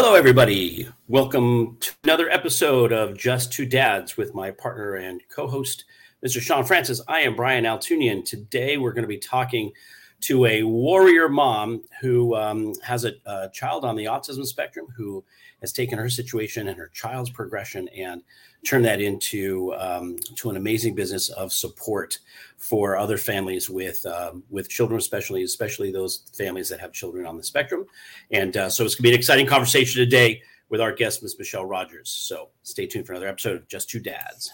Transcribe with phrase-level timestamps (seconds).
[0.00, 0.88] Hello, everybody.
[1.08, 5.86] Welcome to another episode of Just Two Dads with my partner and co host,
[6.24, 6.40] Mr.
[6.40, 7.00] Shawn Francis.
[7.08, 8.24] I am Brian Altunian.
[8.24, 9.72] Today, we're going to be talking
[10.20, 15.24] to a warrior mom who um, has a, a, child on the autism spectrum who
[15.62, 18.22] has taken her situation and her child's progression and
[18.64, 22.18] turned that into um, to an amazing business of support
[22.56, 27.36] for other families with um, with children, especially especially those families that have children on
[27.36, 27.86] the spectrum.
[28.30, 31.36] And uh, so it's going to be an exciting conversation today with our guest, Ms.
[31.38, 32.10] Michelle Rogers.
[32.10, 34.52] So stay tuned for another episode of Just Two Dads.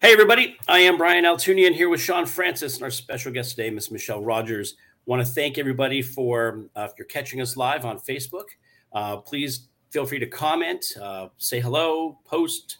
[0.00, 0.56] Hey, everybody.
[0.66, 4.20] I am Brian Altunian here with Shawn Francis and our special guest today, Miss Michelle
[4.20, 4.74] Rogers.
[5.06, 8.44] Want to thank everybody for uh, if you're catching us live on Facebook.
[8.92, 12.78] Uh, please feel free to comment, uh, say hello, post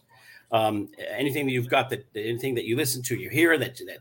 [0.53, 4.01] um, anything that you've got that anything that you listen to, you hear that that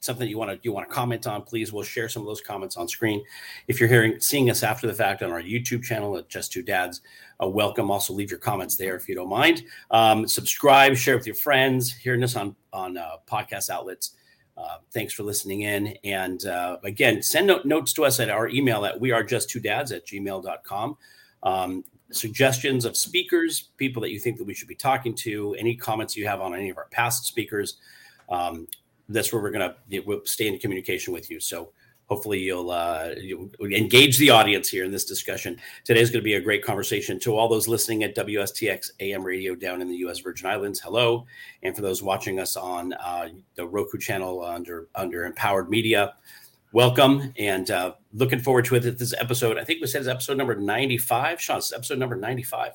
[0.00, 1.42] something you want to you want to comment on.
[1.42, 3.22] Please, we'll share some of those comments on screen.
[3.68, 6.62] If you're hearing seeing us after the fact on our YouTube channel at Just Two
[6.62, 7.02] Dads,
[7.42, 7.90] uh, welcome.
[7.90, 9.64] Also, leave your comments there if you don't mind.
[9.90, 11.92] Um, subscribe, share with your friends.
[11.92, 14.14] Hearing us on on uh, podcast outlets.
[14.56, 15.96] Uh, thanks for listening in.
[16.04, 19.50] And uh, again, send note, notes to us at our email at we are just
[19.50, 20.96] two dads at gmail.com.
[21.42, 25.74] Um, suggestions of speakers, people that you think that we should be talking to, any
[25.74, 27.78] comments you have on any of our past speakers.
[28.28, 28.68] Um,
[29.08, 31.40] that's where we're going to stay in communication with you.
[31.40, 31.72] So
[32.14, 35.60] hopefully you'll, uh, you'll engage the audience here in this discussion.
[35.82, 39.24] Today is going to be a great conversation to all those listening at WSTX AM
[39.24, 40.20] radio down in the U.S.
[40.20, 40.78] Virgin Islands.
[40.78, 41.26] Hello,
[41.64, 46.14] and for those watching us on uh, the Roku channel under under Empowered Media,
[46.72, 48.96] welcome and uh, looking forward to it.
[48.96, 51.40] This episode, I think we said is episode number ninety five.
[51.40, 52.74] Shawn, it's episode number ninety five.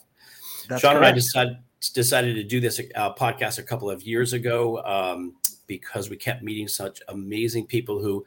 [0.67, 0.95] Shawn correct.
[0.97, 1.57] and I decided
[1.93, 6.43] decided to do this uh, podcast a couple of years ago um, because we kept
[6.43, 8.25] meeting such amazing people who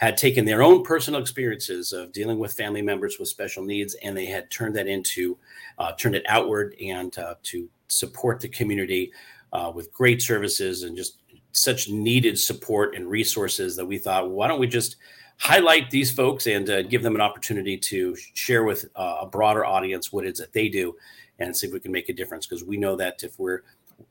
[0.00, 4.16] had taken their own personal experiences of dealing with family members with special needs and
[4.16, 5.36] they had turned that into
[5.78, 9.12] uh, turned it outward and uh, to support the community
[9.52, 11.18] uh, with great services and just
[11.52, 14.96] such needed support and resources that we thought why don't we just
[15.38, 19.64] highlight these folks and uh, give them an opportunity to share with uh, a broader
[19.64, 20.94] audience what it is that they do
[21.38, 22.46] and see if we can make a difference?
[22.46, 23.62] Because we know that if we're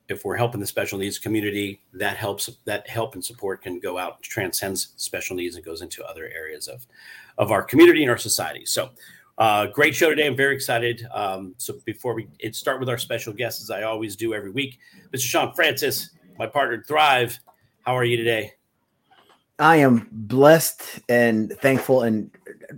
[0.10, 2.50] if we're helping the special needs community, that helps.
[2.66, 6.68] That help and support can go out, transcends special needs, and goes into other areas
[6.68, 6.86] of
[7.38, 8.66] of our community and our society.
[8.66, 8.90] So,
[9.38, 10.28] uh, great show today.
[10.28, 11.08] I'm very excited.
[11.14, 14.80] Um, so, before we start with our special guests, as I always do every week,
[15.14, 15.22] Mr.
[15.22, 17.40] Shawn Francis, my partner Thrive.
[17.86, 18.54] How are you today?
[19.60, 22.32] I am blessed and thankful and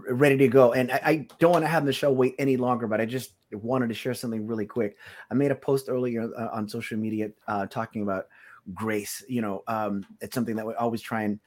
[0.09, 0.74] ready to go.
[0.74, 3.34] And I, I don't want to have the show wait any longer, but I just
[3.57, 4.97] wanted to share something really quick.
[5.29, 8.28] I made a post earlier uh, on social media uh, talking about
[8.73, 9.23] grace.
[9.28, 11.39] You know, um, it's something that we always try and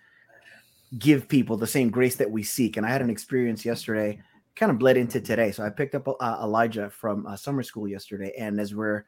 [0.98, 2.76] give people the same grace that we seek.
[2.76, 4.20] And I had an experience yesterday,
[4.56, 5.50] kind of bled into today.
[5.50, 9.04] So I picked up uh, Elijah from uh, summer school yesterday, and as we're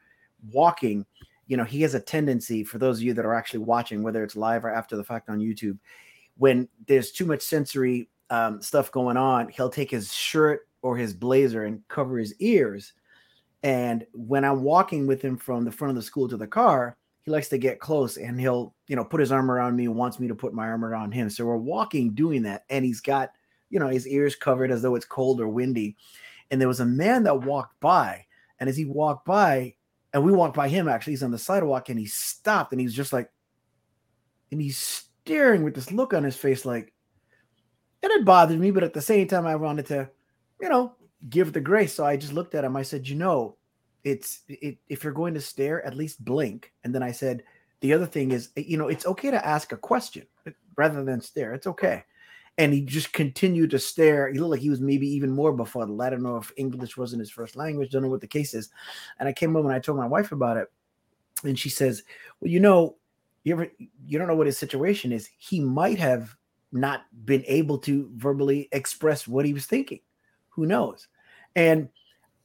[0.51, 1.05] walking,
[1.47, 2.63] you know, he has a tendency.
[2.63, 5.29] For those of you that are actually watching, whether it's live or after the fact
[5.29, 5.77] on YouTube
[6.37, 11.13] when there's too much sensory um, stuff going on, he'll take his shirt or his
[11.13, 12.93] blazer and cover his ears.
[13.63, 16.95] And when I'm walking with him from the front of the school to the car,
[17.21, 19.95] he likes to get close and he'll, you know, put his arm around me and
[19.95, 21.29] wants me to put my arm around him.
[21.29, 22.63] So we're walking doing that.
[22.69, 23.31] And he's got,
[23.69, 25.97] you know, his ears covered as though it's cold or windy.
[26.51, 28.25] And there was a man that walked by.
[28.59, 29.75] And as he walked by,
[30.13, 32.93] and we walked by him actually, he's on the sidewalk and he stopped and he's
[32.93, 33.29] just like,
[34.51, 36.93] and he's staring with this look on his face, like
[38.01, 40.09] it had bothered me, but at the same time, I wanted to,
[40.61, 40.95] you know,
[41.29, 41.93] give the grace.
[41.93, 42.75] So I just looked at him.
[42.75, 43.57] I said, you know,
[44.03, 46.71] it's it, if you're going to stare, at least blink.
[46.83, 47.43] And then I said,
[47.81, 51.03] the other thing is, eh, you know, it's okay to ask a question eh, rather
[51.03, 51.53] than stare.
[51.53, 52.03] It's okay.
[52.57, 54.31] And he just continued to stare.
[54.31, 56.01] He looked like he was maybe even more befuddled.
[56.01, 57.91] I don't know if English wasn't his first language.
[57.91, 58.69] Don't know what the case is.
[59.19, 60.71] And I came home and I told my wife about it.
[61.43, 62.01] And she says,
[62.39, 62.95] Well, you know,
[63.43, 63.67] you ever
[64.05, 66.35] you don't know what his situation is he might have
[66.71, 69.99] not been able to verbally express what he was thinking
[70.57, 71.07] who knows
[71.55, 71.87] and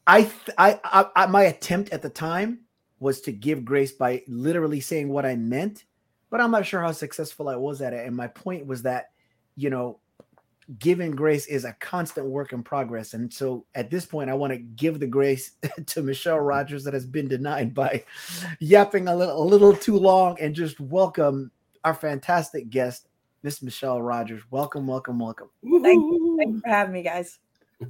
[0.07, 2.61] I, I, I, I my attempt at the time
[3.01, 5.85] was to give grace by literally saying what i meant
[6.31, 9.11] but i'm not sure how successful i was at it and my point was that
[9.57, 9.99] you know
[10.79, 13.15] giving grace is a constant work in progress.
[13.15, 15.53] And so at this point, I want to give the grace
[15.87, 16.47] to Michelle mm-hmm.
[16.47, 18.05] Rogers that has been denied by
[18.61, 21.51] yapping a little, a little too long and just welcome
[21.85, 23.09] our fantastic guest,
[23.43, 24.43] Miss Michelle Rogers.
[24.51, 25.49] Welcome, welcome, welcome.
[25.63, 26.37] Thank you.
[26.39, 27.39] Thank you for having me, guys.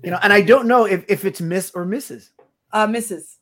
[0.02, 2.30] You know, and I don't know if, if it's Miss or Mrs.
[2.72, 3.36] Uh, Mrs.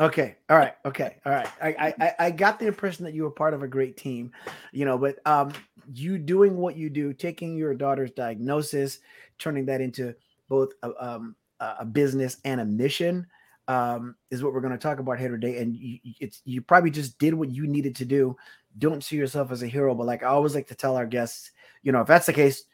[0.00, 0.36] Okay.
[0.50, 0.74] All right.
[0.84, 1.16] Okay.
[1.24, 1.48] All right.
[1.62, 4.32] I, I I got the impression that you were part of a great team,
[4.72, 4.98] you know.
[4.98, 5.52] But um,
[5.92, 8.98] you doing what you do, taking your daughter's diagnosis,
[9.38, 10.14] turning that into
[10.48, 13.26] both a, um, a business and a mission
[13.68, 15.58] um, is what we're going to talk about here today.
[15.58, 18.36] And you, it's you probably just did what you needed to do.
[18.78, 21.52] Don't see yourself as a hero, but like I always like to tell our guests,
[21.82, 22.64] you know, if that's the case,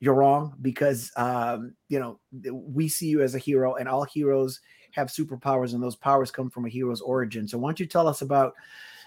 [0.00, 2.20] you're wrong because um, you know
[2.52, 4.60] we see you as a hero, and all heroes
[4.92, 7.46] have superpowers, and those powers come from a hero's origin.
[7.48, 8.54] So why don't you tell us about,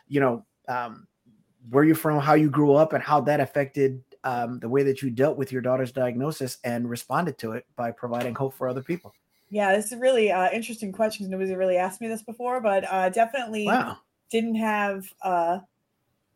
[0.07, 1.07] you know, um,
[1.69, 5.01] where you're from, how you grew up, and how that affected um, the way that
[5.01, 8.83] you dealt with your daughter's diagnosis and responded to it by providing hope for other
[8.83, 9.13] people.
[9.49, 11.29] Yeah, this is really uh, interesting questions.
[11.29, 13.97] Nobody's really asked me this before, but uh, definitely wow.
[14.29, 15.59] didn't have uh,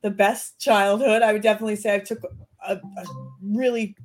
[0.01, 1.21] the best childhood.
[1.21, 2.23] I would definitely say I took
[2.67, 3.05] a, a
[3.41, 3.95] really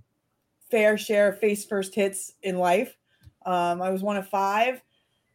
[0.70, 2.96] fair share of face first hits in life.
[3.46, 4.82] Um, I was one of five.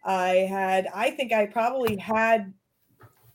[0.03, 2.53] I had, I think I probably had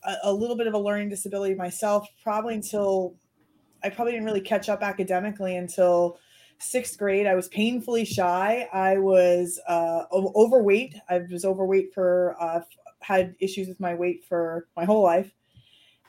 [0.03, 3.15] a, a, little bit of a learning disability myself, probably until
[3.83, 6.17] I probably didn't really catch up academically until
[6.59, 7.27] sixth grade.
[7.27, 8.69] I was painfully shy.
[8.71, 10.95] I was uh, overweight.
[11.09, 12.61] I was overweight for, uh,
[13.01, 15.33] had issues with my weight for my whole life.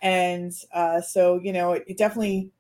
[0.02, 2.50] And uh, so, you know, it, it definitely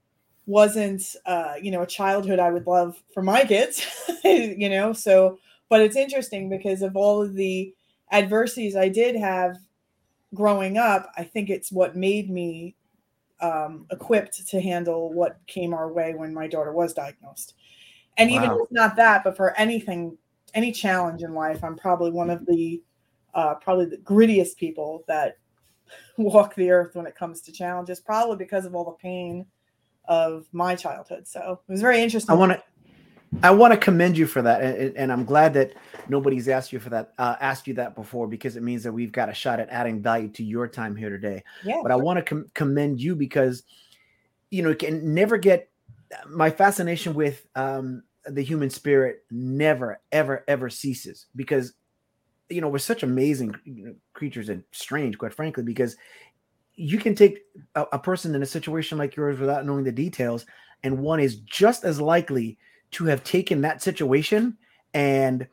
[0.46, 3.86] wasn't, uh, you know, a childhood I would love for my kids,
[4.24, 4.92] you know.
[4.92, 7.74] So, but it's interesting because of all of the
[8.10, 9.58] adversities I did have
[10.34, 12.74] growing up, I think it's what made me
[13.40, 17.54] um, equipped to handle what came our way when my daughter was diagnosed.
[18.18, 20.16] And even if not that, but for anything,
[20.54, 22.82] any challenge in life, I'm probably one of the
[23.34, 25.38] uh, probably the grittiest people that
[26.18, 29.46] walk the earth when it comes to challenges, probably because of all the pain
[30.06, 31.26] of my childhood.
[31.26, 32.34] So it was very interesting.
[32.34, 32.62] I want to
[33.42, 35.72] I want to commend you for that, and, and, I'm glad that
[36.06, 39.10] nobody's asked you for that, uh, asked you that before, because it means that we've
[39.10, 41.42] got a shot at adding value to your time here today.
[41.64, 41.90] Yeah, but.
[41.90, 43.62] I want to com- commend you because,
[44.50, 45.70] you know, it can never get
[46.28, 51.72] my fascination with um, the human spirit never, ever, ever ceases because,
[52.48, 53.54] you know, we're such amazing
[54.12, 55.96] creatures and strange, quite frankly, because
[56.74, 57.40] you can take
[57.74, 60.46] a, a person in a situation like yours without knowing the details,
[60.82, 62.58] and one is just as likely
[62.92, 64.56] to have taken that situation
[64.94, 65.46] and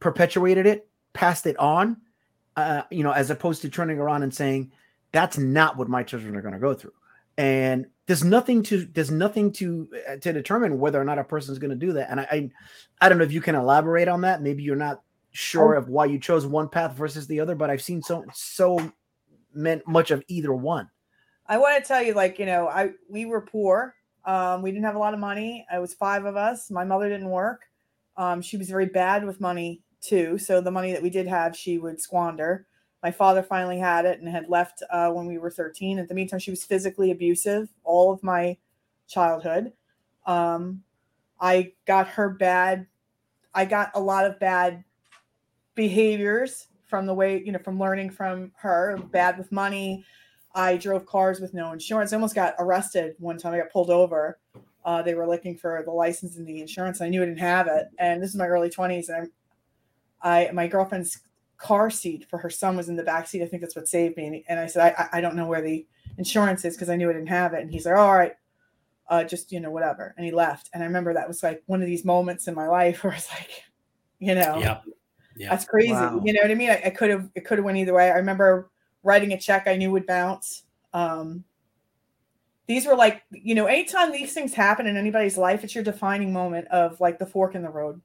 [0.00, 1.96] perpetuated it, passed it on,
[2.56, 4.72] uh, you know, as opposed to turning around and saying,
[5.12, 6.92] that's not what my children are going to go through.
[7.38, 11.52] And there's nothing to there's nothing to uh, to determine whether or not a person
[11.52, 12.10] is going to do that.
[12.10, 12.50] And I, I,
[13.00, 14.42] I don't know if you can elaborate on that.
[14.42, 15.78] Maybe you're not sure oh.
[15.78, 18.92] of why you chose one path versus the other, but I've seen so so
[19.54, 20.88] meant much of either one.
[21.46, 23.94] I want to tell you, like you know, I we were poor
[24.24, 25.66] um, we didn't have a lot of money.
[25.72, 26.70] It was five of us.
[26.70, 27.68] My mother didn't work.
[28.16, 30.38] Um, she was very bad with money too.
[30.38, 32.66] So the money that we did have, she would squander.
[33.02, 35.98] My father finally had it and had left uh, when we were 13.
[35.98, 38.56] At the meantime, she was physically abusive all of my
[39.08, 39.72] childhood.
[40.24, 40.82] Um,
[41.40, 42.86] I got her bad.
[43.54, 44.84] I got a lot of bad
[45.74, 50.04] behaviors from the way, you know, from learning from her, bad with money,
[50.54, 52.12] I drove cars with no insurance.
[52.12, 53.54] I almost got arrested one time.
[53.54, 54.38] I got pulled over.
[54.84, 57.00] Uh, they were looking for the license and the insurance.
[57.00, 59.08] I knew I didn't have it, and this is my early twenties.
[59.08, 59.30] And
[60.20, 61.20] I, I, my girlfriend's
[61.56, 63.42] car seat for her son was in the back seat.
[63.42, 64.44] I think that's what saved me.
[64.48, 65.86] And I said, I, I don't know where the
[66.18, 67.62] insurance is because I knew I didn't have it.
[67.62, 68.34] And he's like, all right,
[69.08, 70.12] uh, just you know, whatever.
[70.16, 70.68] And he left.
[70.74, 73.30] And I remember that was like one of these moments in my life where it's
[73.30, 73.64] like,
[74.18, 74.80] you know, yeah,
[75.36, 75.50] yeah.
[75.50, 75.92] that's crazy.
[75.92, 76.20] Wow.
[76.24, 76.70] You know what I mean?
[76.70, 78.10] I, I could have, it could have went either way.
[78.10, 78.70] I remember
[79.02, 80.64] writing a check I knew would bounce.
[80.92, 81.44] Um,
[82.66, 86.32] these were like, you know, anytime these things happen in anybody's life, it's your defining
[86.32, 88.00] moment of like the fork in the road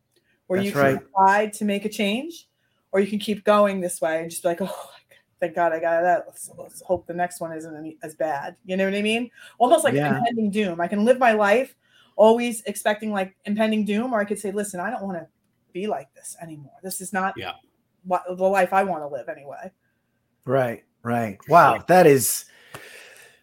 [0.47, 0.99] where That's you can right.
[0.99, 2.47] decide to make a change
[2.91, 4.89] or you can keep going this way and just be like, oh,
[5.39, 6.23] thank God I got that.
[6.25, 8.55] Let's, let's hope the next one isn't any, as bad.
[8.65, 9.29] You know what I mean?
[9.59, 10.17] Almost like yeah.
[10.17, 10.81] impending doom.
[10.81, 11.75] I can live my life
[12.15, 15.27] always expecting like impending doom, or I could say, listen, I don't want to
[15.77, 16.73] be like this anymore.
[16.83, 17.53] This is not yeah.
[18.03, 19.71] what the life I want to live anyway.
[20.45, 21.37] Right, right.
[21.47, 22.45] Wow, that is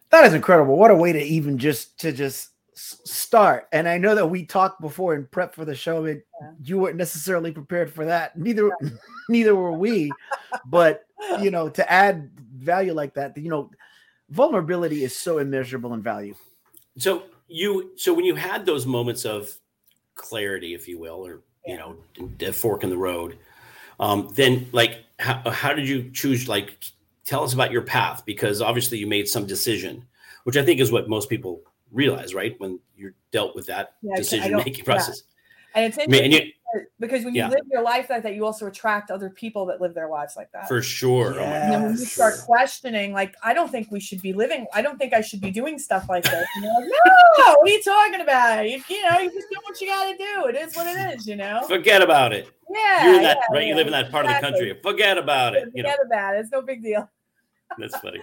[0.09, 0.77] that is incredible.
[0.77, 3.67] What a way to even just to just start.
[3.71, 6.51] And I know that we talked before in prep for the show, and yeah.
[6.63, 8.37] you weren't necessarily prepared for that.
[8.37, 8.89] Neither yeah.
[9.29, 10.11] neither were we.
[10.65, 11.05] but
[11.41, 13.69] you know, to add value like that, you know,
[14.29, 16.35] vulnerability is so immeasurable in value.
[16.97, 19.55] So you so when you had those moments of
[20.15, 21.37] clarity, if you will, or yeah.
[21.65, 21.95] You know,
[22.41, 23.37] a fork in the road,
[23.99, 26.77] um, then like how, how did you choose like
[27.25, 30.05] tell us about your path because obviously you made some decision,
[30.43, 32.55] which I think is what most people realize, right?
[32.59, 35.23] When you're dealt with that yeah, decision making process.
[35.75, 35.81] Yeah.
[35.81, 36.33] And it's interesting.
[36.33, 36.51] I mean,
[36.99, 37.47] because when Yeah.
[37.47, 40.35] you live your life like that, you also attract other people that live their lives
[40.35, 40.67] like that.
[40.67, 41.35] For sure.
[41.39, 44.65] Oh And then when you start questioning, like, I don't think we should be living.
[44.73, 46.45] I don't think I should be doing stuff like this.
[46.55, 46.89] And you're like,
[47.37, 48.69] no, what are you talking about?
[48.69, 50.45] You, you know, you just do what you got to do.
[50.47, 51.27] It is what it is.
[51.27, 51.63] You know.
[51.67, 52.49] Forget about it.
[52.69, 53.05] Yeah.
[53.05, 53.67] You're in that yeah, right.
[53.67, 54.77] You live in that part of the country.
[54.81, 55.69] Forget about it.
[55.73, 56.39] You know, Forget about it.
[56.39, 57.09] It's no big deal.
[57.77, 58.21] that's funny.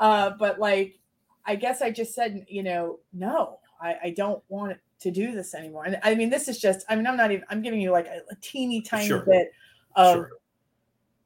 [0.00, 0.98] Uh, but like,
[1.46, 5.54] I guess I just said, you know, no, I, I don't want to do this
[5.54, 5.84] anymore.
[5.84, 8.06] And I mean, this is just, I mean, I'm not even, I'm giving you like
[8.06, 9.24] a, a teeny tiny Sure.
[9.24, 9.52] bit
[9.94, 10.30] of Sure.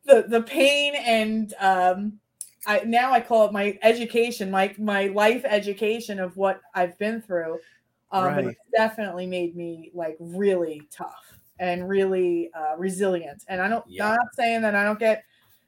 [0.05, 2.21] the the pain and um
[2.67, 7.23] I now I call it my education, my my life education of what I've been
[7.23, 7.59] through.
[8.11, 8.47] Um but Right.
[8.47, 13.45] it's definitely made me like really tough and really uh resilient.
[13.49, 14.07] And I don't Yeah.
[14.09, 15.25] I'm not saying that I don't get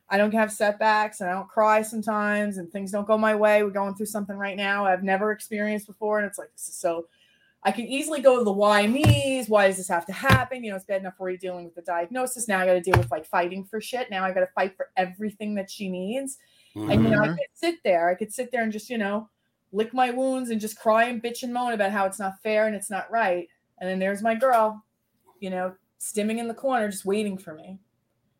[0.08, 3.62] I don't have setbacks and I don't cry sometimes and things don't go my way.
[3.62, 6.18] We're going through something right now I've never experienced before.
[6.18, 7.06] And it's like this is so
[7.62, 9.48] I can easily go to the why me's.
[9.48, 10.64] Why does this have to happen?
[10.64, 12.48] You know, it's bad enough already dealing with the diagnosis.
[12.48, 14.10] Now I got to deal with like fighting for shit.
[14.10, 16.38] Now I got to fight for everything that she needs.
[16.74, 17.34] And you know, I mm-hmm.
[17.34, 18.08] could sit there.
[18.08, 19.28] I could sit there and just you know
[19.72, 22.66] lick my wounds and just cry and bitch and moan about how it's not fair
[22.66, 23.48] and it's not right.
[23.78, 24.82] And then there's my girl,
[25.38, 27.78] you know, stimming in the corner, just waiting for me.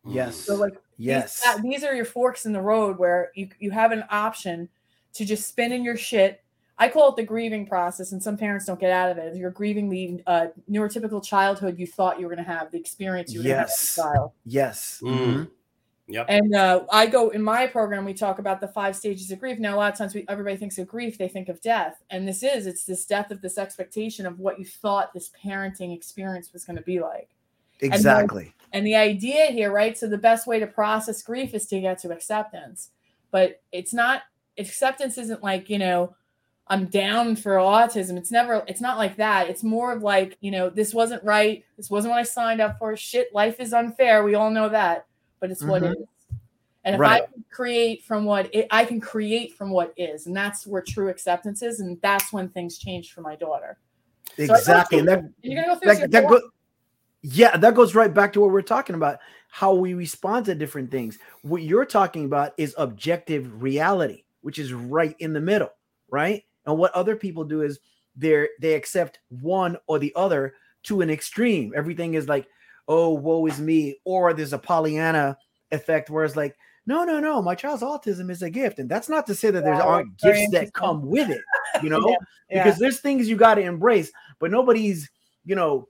[0.05, 0.35] Yes.
[0.35, 1.41] So like Yes.
[1.41, 4.69] these, these are your forks in the road where you, you have an option
[5.13, 6.43] to just spin in your shit.
[6.81, 9.35] I call it the grieving process, and some parents don't get out of it.
[9.35, 13.31] You're grieving the uh, neurotypical childhood you thought you were going to have, the experience
[13.31, 13.97] you were going to have as Yes.
[13.97, 14.31] a child.
[14.45, 14.99] Yes.
[15.03, 15.17] Mm.
[15.19, 15.51] Mhm.
[16.07, 16.25] Yep.
[16.27, 19.59] And uh, I go in my program, we talk about the five stages of grief.
[19.59, 22.03] Now, a lot of times, we, everybody thinks of grief, they think of death.
[22.09, 25.95] And this is, it's this death of this expectation of what you thought this parenting
[25.95, 27.29] experience was going to be like.
[27.79, 28.53] then- Exactly.
[28.73, 29.97] And the idea here, right?
[29.97, 32.89] So the best way to process grief is to get to acceptance.
[33.31, 34.23] But it's not
[34.57, 36.15] acceptance isn't like, you know,
[36.71, 38.17] I'm down for autism.
[38.17, 39.49] It's never it's not like that.
[39.49, 41.65] It's more of like, you know, this wasn't right.
[41.75, 42.95] This wasn't what I signed up for.
[42.95, 44.23] Shit, life is unfair.
[44.23, 45.05] We all know that.
[45.41, 45.91] But it's what Mhm.
[45.91, 46.37] it is.
[46.85, 47.23] And if Right.
[47.23, 50.81] I can create from what it, I can create from what is, and that's where
[50.81, 53.77] true acceptance is, and that's when things change for my daughter.
[54.37, 54.99] Go Exactly.
[54.99, 56.41] And that you're gonna go through that, that go,
[57.21, 60.89] yeah that goes right back to what we're talking about how we respond to different
[60.89, 65.69] things what you're talking about is objective reality which is right in the middle
[66.09, 67.79] right and what other people do is
[68.15, 70.53] they're they accept one or the other
[70.83, 71.73] to an extreme.
[71.75, 72.47] Everything is like
[72.87, 75.37] oh woe is me or there's a pollyanna
[75.71, 78.79] effect where it's like no no no my child's autism is a gift.
[78.79, 81.41] And that's not to say that there Yeah, aren't gifts that come with it
[81.83, 82.05] you know?
[82.07, 82.15] Yeah,
[82.49, 82.63] yeah.
[82.63, 85.09] because there's things you got to embrace but nobody's
[85.45, 85.87] you know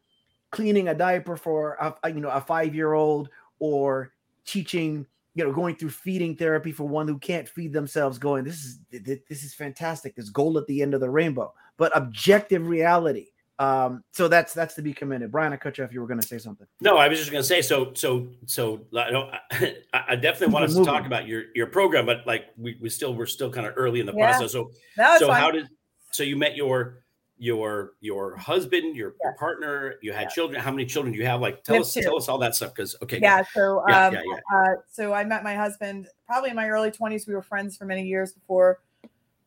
[0.51, 4.11] cleaning a diaper for a, a, you know a five year old or
[4.45, 8.63] teaching you know going through feeding therapy for one who can't feed themselves going this
[8.65, 11.95] is th- th- this is fantastic there's gold at the end of the rainbow but
[11.95, 13.27] objective reality
[13.59, 16.19] um so that's that's to be commended brian i cut you off you were going
[16.19, 17.93] to say something No, I was just going to say so.
[17.93, 19.29] So so I, don't,
[19.93, 22.89] I I definitely want us to talk about your your program, but like we, we
[22.89, 24.25] still we're still kind of early in the Yeah.
[24.31, 24.51] process.
[24.53, 25.39] So No, so fine.
[25.41, 25.67] how did
[26.11, 27.00] so you met your
[27.41, 30.29] your your husband, your, your partner, you had Yeah.
[30.29, 30.61] children.
[30.61, 31.41] How many children do you have?
[31.41, 32.01] Like tell have us two.
[32.01, 35.23] tell us all that stuff because okay, yeah so Yeah, um yeah, Uh, so i
[35.23, 38.81] met my husband probably in my early 20s we were friends for many years before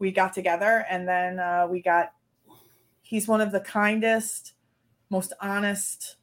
[0.01, 2.13] we got together and then uh, we got
[3.03, 4.55] he's one of the kindest
[5.09, 6.17] most honest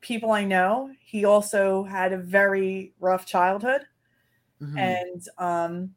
[0.00, 3.82] people i know he also had a very rough childhood
[4.60, 4.78] Mhm.
[4.78, 5.94] and um,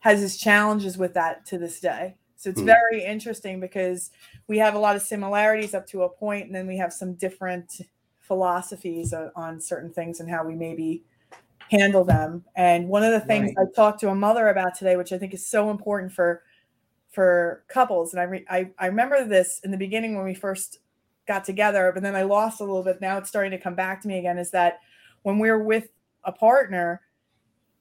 [0.00, 2.16] has his challenges with that to this day.
[2.36, 2.66] So it's Hmm.
[2.66, 4.10] very interesting because
[4.46, 7.14] we have a lot of similarities up to a point, and then we have some
[7.14, 7.80] different
[8.20, 11.04] philosophies on, on certain things and how we maybe
[11.70, 12.44] handle them.
[12.54, 15.34] And one of the things I talked to a mother about today, which I think
[15.34, 16.42] is so important for
[17.10, 20.78] for couples, and I, re- I I remember this in the beginning when we first
[21.26, 23.00] got together, but then I lost a little bit.
[23.00, 24.38] Now it's starting to come back to me again.
[24.38, 24.80] Is that
[25.22, 25.88] when we're with
[26.24, 27.00] a partner,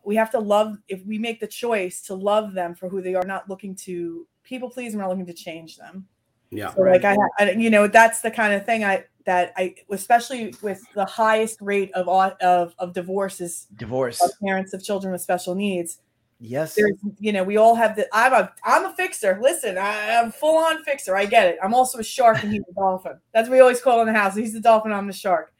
[0.04, 3.16] we have to love if we make the choice to love them for who they
[3.16, 6.08] are not looking to people please we're not looking to change them.
[6.52, 9.76] Yeah, so like I, I you know that's the kind of thing i that i
[9.90, 14.22] especially with the highest rate of au- of of divorces divorce.
[14.22, 16.00] of parents of children with special needs.
[16.40, 16.76] Yes.
[16.76, 19.40] There's you know we all have the i'm a i'm a fixer.
[19.42, 21.16] Listen I, i'm full on fixer.
[21.16, 21.58] I get it.
[21.64, 23.20] I'm also a shark and he's a dolphin.
[23.34, 24.36] That's what we always call in the house.
[24.36, 25.54] He's the dolphin i'm the shark.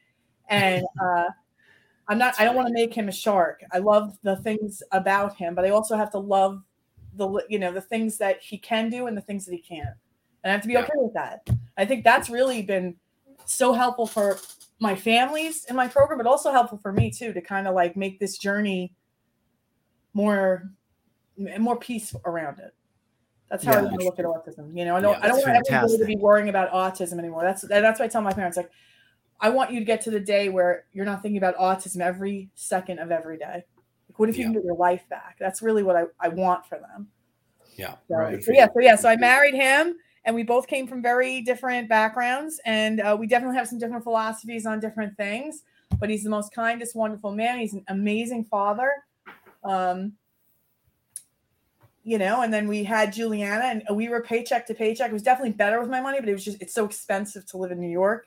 [0.48, 1.24] And uh
[2.08, 3.62] i'm not i don't want to make him a shark.
[3.72, 6.62] I love the things about him but i also have to love
[7.16, 9.96] the you know the things that he can do and the things that he can't
[10.44, 10.80] and i have to be Yeah.
[10.80, 12.96] okay with that i think that's really been
[13.44, 14.38] so helpful for
[14.80, 17.96] my families in my program but also helpful for me too to kind of like
[17.96, 18.92] make this journey
[20.14, 20.70] more
[21.58, 22.74] more peace around it.
[23.50, 23.82] That's how I Yeah.
[23.82, 24.76] want to look at autism.
[24.76, 27.42] You know, I don't Yeah, I don't want everybody to be worrying about autism anymore.
[27.42, 28.70] That's that's why I tell my parents like
[29.38, 32.48] I want you to get to the day where you're not thinking about autism every
[32.54, 33.64] second of every day.
[34.16, 34.46] What if you Yeah.
[34.48, 35.36] can get your life back?
[35.38, 37.08] That's really what I, I want for them.
[37.76, 37.96] Yeah.
[38.08, 38.42] So, Right.
[38.42, 41.88] so yeah, so yeah, so I married him, and we both came from very different
[41.88, 45.62] backgrounds, and uh, we definitely have some different philosophies on different things.
[46.00, 47.58] But he's the most kindest, wonderful man.
[47.58, 48.90] He's an amazing father.
[49.62, 50.14] Um,
[52.02, 55.10] you know, and then we had Juliana, and we were paycheck to paycheck.
[55.10, 57.56] It was definitely better with my money, but it was just it's so expensive to
[57.56, 58.26] live in New York.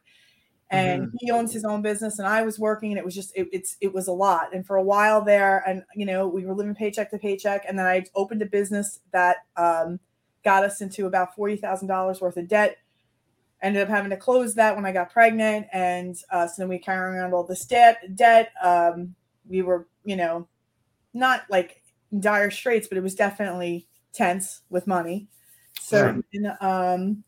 [0.72, 3.48] And he owns his own business, and I was working, and it was just it,
[3.52, 4.54] it's it was a lot.
[4.54, 7.78] And for a while there, and you know, we were living paycheck to paycheck, and
[7.78, 10.00] then I opened a business that um,
[10.44, 12.78] got us into about forty thousand dollars worth of debt.
[13.62, 16.78] Ended up having to close that when I got pregnant, and uh, so then we
[16.78, 18.16] carrying around all this debt.
[18.16, 18.52] Debt.
[18.64, 19.16] Um,
[19.50, 20.48] we were, you know,
[21.14, 21.82] not like
[22.20, 25.28] dire straits, but it was definitely tense with money.
[25.82, 26.24] So, Right.
[26.34, 27.24] and, um,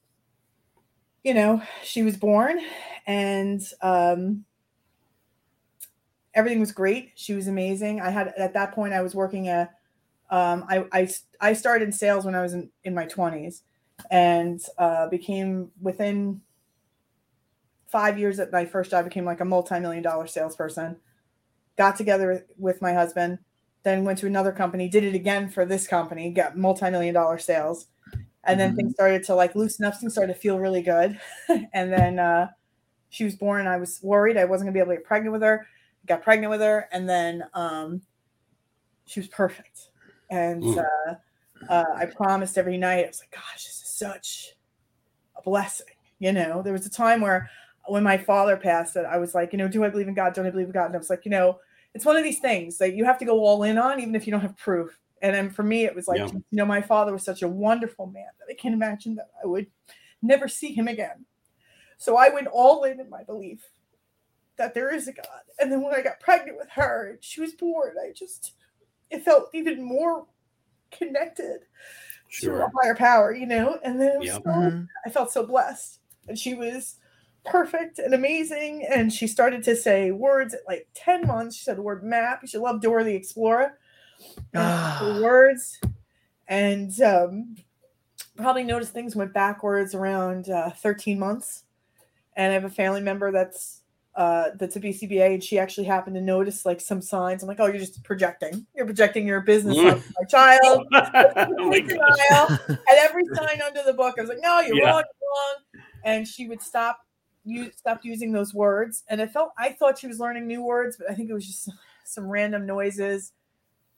[1.23, 2.59] you know, she was born,
[3.05, 4.45] and um,
[6.33, 7.11] everything was great.
[7.15, 8.01] She was amazing.
[8.01, 9.69] I had at that point I was working a
[10.29, 11.09] um, I, I
[11.39, 13.63] I started in sales when I was in, in my twenties
[14.09, 16.41] and uh, became within
[17.87, 20.95] five years at my first job became like a multi-million dollar salesperson.
[21.77, 23.39] Got together with my husband,
[23.83, 27.87] then went to another company, did it again for this company, got multi-million dollar sales.
[28.43, 31.19] And then things started to like loosen up, things started to feel really good.
[31.73, 32.47] and then uh,
[33.09, 35.33] she was born, and I was worried I wasn't gonna be able to get pregnant
[35.33, 35.67] with her.
[36.03, 38.01] I Got pregnant with her, and then um,
[39.05, 39.89] she was perfect.
[40.31, 41.15] And uh,
[41.69, 44.55] uh, I promised every night, I was like, gosh, this is such
[45.37, 45.87] a blessing.
[46.19, 47.49] You know, there was a time where
[47.87, 50.33] when my father passed that I was like, you know, do I believe in God?
[50.33, 50.85] Don't I believe in God?
[50.85, 51.59] And I was like, you know,
[51.93, 54.25] it's one of these things that you have to go all in on, even if
[54.25, 54.97] you don't have proof.
[55.21, 56.31] And then for me, it was like, Yeah.
[56.33, 59.47] you know, my father was such a wonderful man that I can't imagine that I
[59.47, 59.67] would
[60.21, 61.25] never see him again.
[61.97, 63.63] So I went all in in my belief
[64.57, 65.41] that there is a God.
[65.59, 68.53] And then when I got pregnant with her, and she was born, I just,
[69.09, 70.25] it felt even more
[70.91, 71.61] connected
[72.41, 73.79] to a higher power, you know?
[73.83, 74.41] And then Yep.
[74.43, 74.87] so Mhm.
[75.05, 75.99] I felt so blessed.
[76.27, 76.97] And she was
[77.45, 78.85] perfect and amazing.
[78.87, 81.55] And she started to say words at like 10 months.
[81.57, 82.41] She said the word map.
[82.45, 83.79] She loved Dora the Explorer.
[84.53, 84.99] And Ah.
[85.15, 85.79] the words.
[86.47, 87.55] And um,
[88.35, 91.63] probably noticed things went backwards around uh, 13 months.
[92.35, 93.81] And I have a family member that's
[94.15, 97.43] uh, that's a BCBA, and she actually happened to notice like some signs.
[97.43, 98.65] I'm like, oh, you're just projecting.
[98.75, 102.49] You're projecting your business onto my child oh my denial.
[102.89, 104.87] At every sign under the book, I was like, "No, you're Yeah.
[104.91, 105.55] wrong, you're wrong,"
[106.03, 106.99] and she would stop.
[107.45, 109.51] You stopped using those words, and i felt.
[109.57, 111.69] I thought she was learning new words, but I think it was just
[112.03, 113.31] some random noises.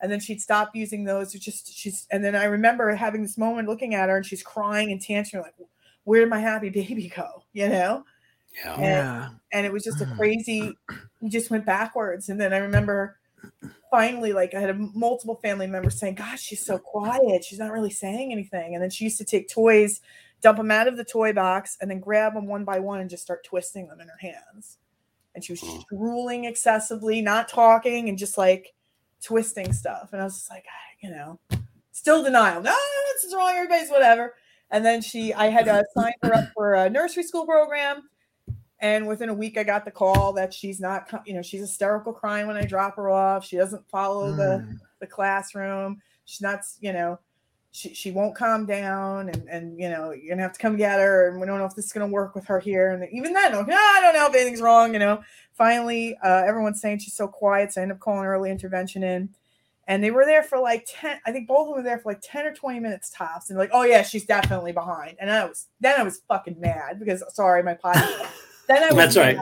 [0.03, 1.33] And then she'd stop using those.
[1.33, 2.05] It's just she's.
[2.11, 5.41] And then I remember having this moment, looking at her, and she's crying and tantrum,
[5.43, 5.55] like,
[6.03, 8.03] "Where did my happy baby go?" You know
[8.63, 8.79] Yeah.
[8.79, 9.29] yeah.
[9.53, 10.17] and it was just a Mm.
[10.17, 10.77] crazy
[11.21, 13.17] we just went backwards and then i remember
[13.89, 17.71] finally like i had a multiple family members saying gosh she's so quiet she's not
[17.71, 20.01] really saying anything and then she used to take toys
[20.41, 23.09] dump them out of the toy box and then grab them one by one and
[23.09, 24.77] just start twisting them in her hands
[25.35, 25.83] and she was Mm.
[25.89, 28.73] drooling excessively not talking and just like
[29.23, 31.39] twisting stuff and i was just like "Ah," you know
[31.91, 32.75] still denial no
[33.13, 34.33] this is wrong everybody's whatever
[34.71, 38.09] and then she i had uh, signed her up for a nursery school program
[38.79, 42.11] and within a week, I got the call that she's not, you know, she's hysterical
[42.11, 43.45] crying when I drop her off.
[43.45, 44.79] She doesn't follow the Mm.
[44.99, 46.01] the classroom.
[46.25, 47.17] She's not, you know,
[47.71, 50.99] she she won't calm down, and and you know, you're gonna have to come get
[50.99, 52.91] her, and we don't know if this is gonna work with her here.
[52.91, 55.23] And even then, like, "Ah, I don't know if anything's wrong, you know.
[55.53, 59.29] Finally, uh, everyone's saying she's so quiet, so I end up calling early intervention in.
[59.87, 62.13] And they were there for like 10, I think both of them were there for
[62.13, 63.49] like 10 or 20 minutes tops.
[63.49, 65.17] And like, oh yeah, she's definitely behind.
[65.19, 67.99] And I was then I was fucking mad because sorry, my potty.
[68.67, 69.37] then I was That's right.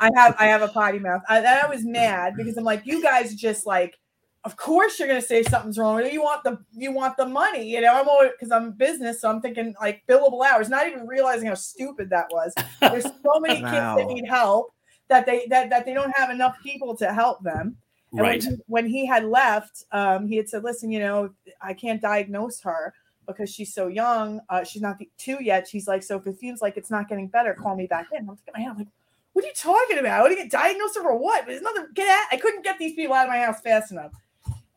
[0.00, 1.22] I have I have a potty mouth.
[1.28, 3.98] I, then I was mad because I'm like, you guys just like,
[4.44, 6.04] of course you're gonna say something's wrong.
[6.04, 7.94] You want the you want the money, you know.
[7.94, 11.54] I'm always because I'm business, so I'm thinking like billable hours, not even realizing how
[11.54, 12.52] stupid that was.
[12.80, 14.74] There's so many kids that need help
[15.12, 17.76] that they that, that they don't have enough people to help them.
[18.12, 18.42] And Right.
[18.44, 22.00] When he, when he had left, um, he had said, "Listen, you know, I can't
[22.00, 22.92] diagnose her
[23.26, 24.40] because she's so young.
[24.50, 25.68] Uh, she's not the two yet.
[25.68, 28.28] She's like, so if it feels like it's not getting better, call me back in."
[28.28, 28.88] I'm thinking, in my head, I'm like,
[29.32, 30.22] "What are you talking about?
[30.22, 31.46] What do you get diagnosed her for what?
[31.46, 31.86] There's nothing.
[31.94, 32.26] Get out!
[32.30, 34.12] I couldn't get these people out of my house fast enough."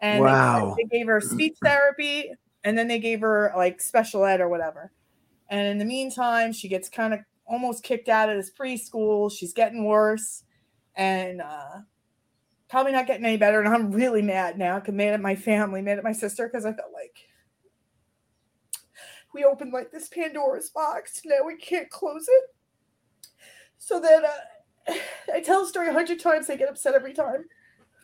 [0.01, 0.23] And
[0.77, 2.31] they- they, gave her speech therapy,
[2.63, 4.91] and then they gave her like special ed or whatever.
[5.49, 9.31] And in the meantime, she gets kind of almost kicked out of this preschool.
[9.31, 10.43] She's getting worse,
[10.95, 11.79] and uh,
[12.69, 13.61] probably not getting any better.
[13.61, 16.65] And I'm really mad now because mad at my family, mad at my sister because
[16.65, 17.15] I felt like
[19.33, 21.21] we opened like this Pandora's box.
[21.25, 22.43] Now we can't close it.
[23.77, 24.93] So then, uh,
[25.33, 26.49] I tell the story a hundred times.
[26.49, 27.45] I get upset every time.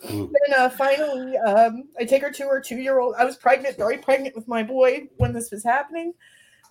[0.06, 0.32] Mm.
[0.32, 3.16] Then uh, finally, um, I take her to her two-year-old.
[3.18, 6.14] I was pregnant, very pregnant with my boy when this was happening.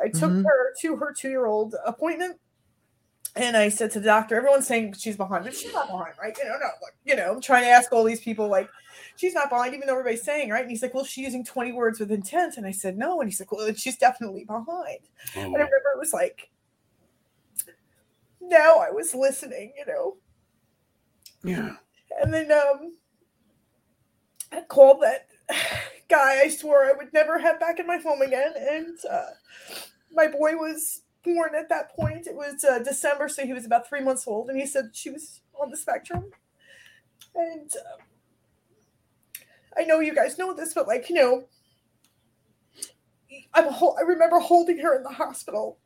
[0.01, 0.45] I took Mhm.
[0.45, 2.41] her to her two-year-old appointment,
[3.37, 6.37] and I said to the doctor, "Everyone's saying she's behind, but she's not behind, right?
[6.37, 8.69] You know, no, like, you know, I'm trying to ask all these people like."
[9.17, 10.63] She's not behind, even though everybody's saying, right?
[10.63, 12.57] And he's like, Well, she's using 20 words with intent.
[12.57, 13.21] And I said, No.
[13.21, 14.67] And he's like, Well, she's definitely behind.
[14.69, 14.97] Oh,
[15.35, 16.51] And I remember it was like,
[18.41, 20.17] now I was listening, you know.
[21.45, 21.77] Yeah.
[22.21, 22.97] And then um
[24.53, 25.29] I called that
[26.09, 28.53] guy I swore I would never have back in my home again.
[28.59, 29.31] And uh
[30.13, 32.27] my boy was born at that point.
[32.27, 35.11] It was uh, December, so he was about three months old, and he said she
[35.11, 36.31] was on the spectrum.
[37.35, 38.07] And um,
[39.77, 41.45] I know you guys know this, but like you know,
[43.55, 45.79] I'm a whole, I remember holding her in the hospital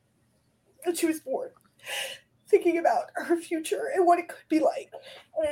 [0.84, 1.50] when she was born,
[2.48, 4.90] thinking about her future and what it could be like.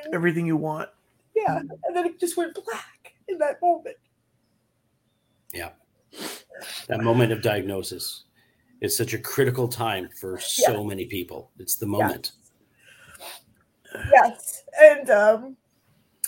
[0.05, 0.89] And Everything you want.
[1.35, 3.97] yeah, and then it just went black in that moment.
[5.53, 5.71] Yeah,
[6.89, 8.25] that moment of diagnosis
[8.83, 11.51] is such a critical time for so many people.
[11.59, 12.33] It's the moment.
[14.13, 15.57] Yes, and um,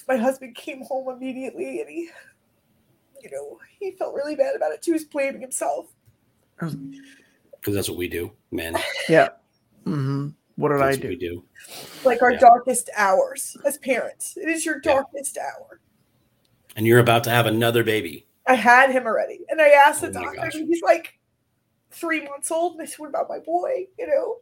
[0.06, 2.08] my husband came home immediately, and he,
[3.22, 4.92] you know, he felt really bad about it too.
[4.92, 5.86] He's blaming himself.
[6.58, 8.76] because that's what we do, man.
[9.08, 9.30] Yeah.
[9.84, 10.28] Mm-hmm.
[10.56, 11.28] What did I That's what we do?
[11.28, 11.44] do.
[12.04, 12.38] Like our Yeah.
[12.38, 14.36] darkest hours as parents.
[14.36, 14.92] It is your Yeah.
[14.94, 15.80] darkest hour.
[16.76, 18.26] And you're about to have another baby.
[18.46, 20.50] I had him already, and I asked the Oh doctor.
[20.58, 21.18] and He's like
[21.94, 24.36] three months old, and I said, "What about my boy?" You know,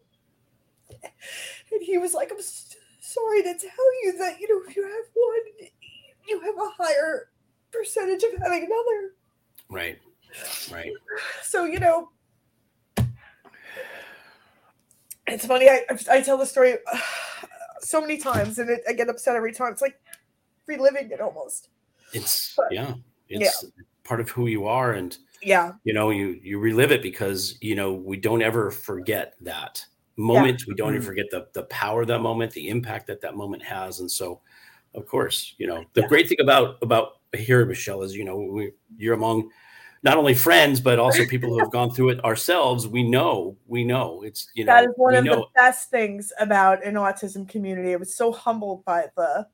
[1.72, 2.40] and he was like, "I'm
[3.00, 5.68] sorry to tell you that you know if you have one,
[6.28, 7.30] you have a higher
[7.70, 9.14] percentage of having another."
[9.68, 9.98] Right.
[10.72, 10.92] Right.
[11.42, 12.10] So you know,
[15.26, 15.68] it's funny.
[15.68, 16.98] I I tell the story uh,
[17.80, 19.72] so many times, and it, I get upset every time.
[19.72, 20.00] It's like
[20.66, 21.68] reliving it almost.
[22.12, 22.94] It's But- yeah.
[23.34, 23.64] It's
[24.04, 24.92] part of who you are.
[24.92, 29.34] And Yeah, you know, you you relive it because you know, we don't ever forget
[29.40, 29.84] that
[30.16, 30.64] moment.
[30.66, 31.06] We don't ever Mhm.
[31.06, 34.00] forget the the power of that moment, the impact that that moment has.
[34.00, 34.40] And so
[34.94, 36.08] of course, you know, the Yeah.
[36.08, 39.50] great thing about about here, Michelle, is you know, we, you're among
[40.04, 42.86] not only friends but also people who have gone through it ourselves.
[42.86, 46.32] We know, we know it's you know, that is one of know the best things
[46.38, 47.92] about an autism community.
[47.92, 49.48] I was so humbled by the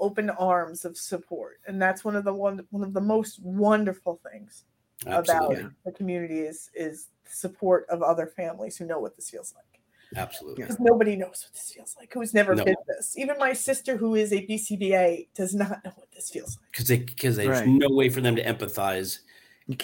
[0.00, 4.20] open arms of support, and that's one of the one one of the most wonderful
[4.32, 4.64] things
[5.06, 9.54] absolutely, about the community is is support of other families who know what this feels
[9.54, 9.80] like.
[10.16, 10.62] absolutely.
[10.62, 12.12] Because nobody knows what this feels like.
[12.12, 12.64] Who's never No.
[12.64, 13.16] been this?
[13.16, 16.70] Even my sister, who is a BCBA, does not know what this feels like.
[16.72, 17.68] Because they because there's Right.
[17.68, 19.20] no way for them to empathize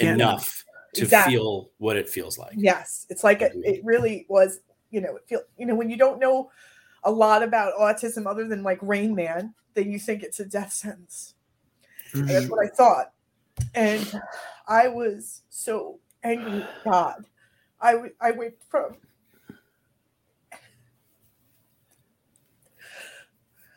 [0.00, 1.32] enough to Exactly.
[1.34, 2.54] feel what it feels like.
[2.56, 4.60] Yes, it's like it, it really was.
[4.90, 6.50] You know, it feel you know when you don't know
[7.02, 10.72] a lot about autism other than like Rain Man, then you think it's a death
[10.72, 11.34] sentence.
[12.14, 13.12] And that's what I thought,
[13.74, 14.20] and
[14.68, 17.26] I was so angry at God.
[17.80, 18.96] I, I went from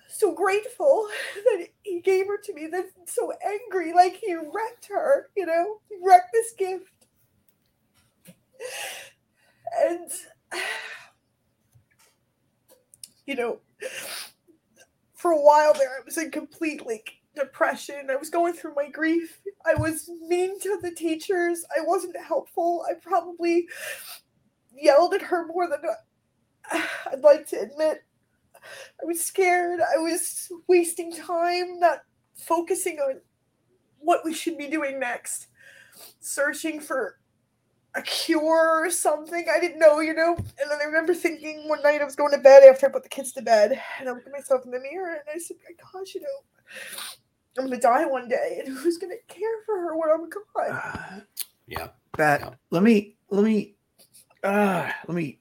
[0.09, 1.07] so grateful
[1.45, 5.29] that he gave her to me, then so angry, like he wrecked her.
[5.35, 6.85] You know, he wrecked this gift
[9.79, 10.11] and
[13.25, 13.59] you know
[15.15, 18.09] for a while there i was in complete like depression.
[18.09, 19.39] I was going through my grief.
[19.65, 21.65] I was mean to the teachers.
[21.75, 22.85] I wasn't helpful.
[22.89, 23.67] I probably
[24.75, 25.81] yelled at her more than
[26.71, 28.03] i'd like to admit.
[29.01, 29.79] I was scared.
[29.79, 31.99] I was wasting time not
[32.35, 33.21] focusing on
[33.99, 35.47] what we should be doing next.
[36.19, 37.17] Searching for
[37.95, 39.45] a cure or something.
[39.53, 40.35] I didn't know, you know.
[40.35, 43.03] And then I remember thinking one night I was going to bed after I put
[43.03, 45.57] the kids to bed, and I looked at myself in the mirror and I said,
[45.67, 46.27] "My gosh, you know,
[47.57, 51.21] I'm gonna die one day, and who's gonna care for her when I'm gone?" Ah,
[51.67, 51.87] Yeah.
[52.17, 52.49] that Yeah.
[52.71, 53.75] let me let me
[54.43, 55.39] uh let me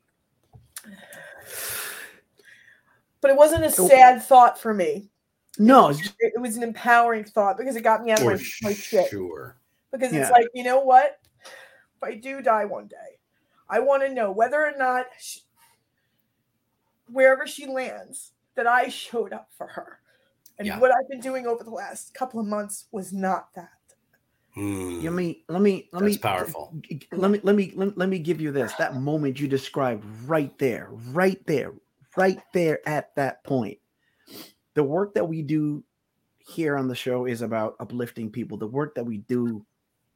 [3.20, 5.10] But it wasn't a So- sad thought for me.
[5.58, 8.72] no It, it was an empowering thought because it got me out of my, my
[8.74, 9.08] shit.
[9.10, 9.56] sure.
[9.90, 10.22] Because Yeah.
[10.22, 11.18] it's like, you know what?
[11.44, 13.18] If I do die one day,
[13.68, 15.40] I want to know whether or not she,
[17.10, 19.98] wherever she lands, that I showed up for her.
[20.58, 20.78] And Yeah.
[20.78, 23.70] what I've been doing over the last couple of months was not that.
[24.54, 25.02] Hmm.
[25.02, 26.72] let me let me let That's me powerful.
[26.80, 29.48] g- g- let me let me let, let me give you this that moment you
[29.48, 31.74] described right there right there
[32.16, 33.78] right there at that point
[34.72, 35.84] the work that we do
[36.38, 39.62] here on the show is about uplifting people the work that we do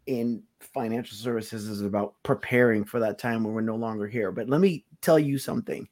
[0.07, 4.49] in financial services is about preparing for that time when we're no longer here but
[4.49, 5.87] let me tell you something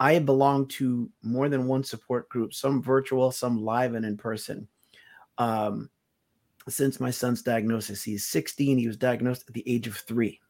[0.00, 4.68] I belong to more than one support group, some virtual, some live and in person.
[5.38, 5.90] Um,
[6.68, 8.78] since my son's diagnosis, he's 16.
[8.78, 10.40] He was diagnosed at the age of three.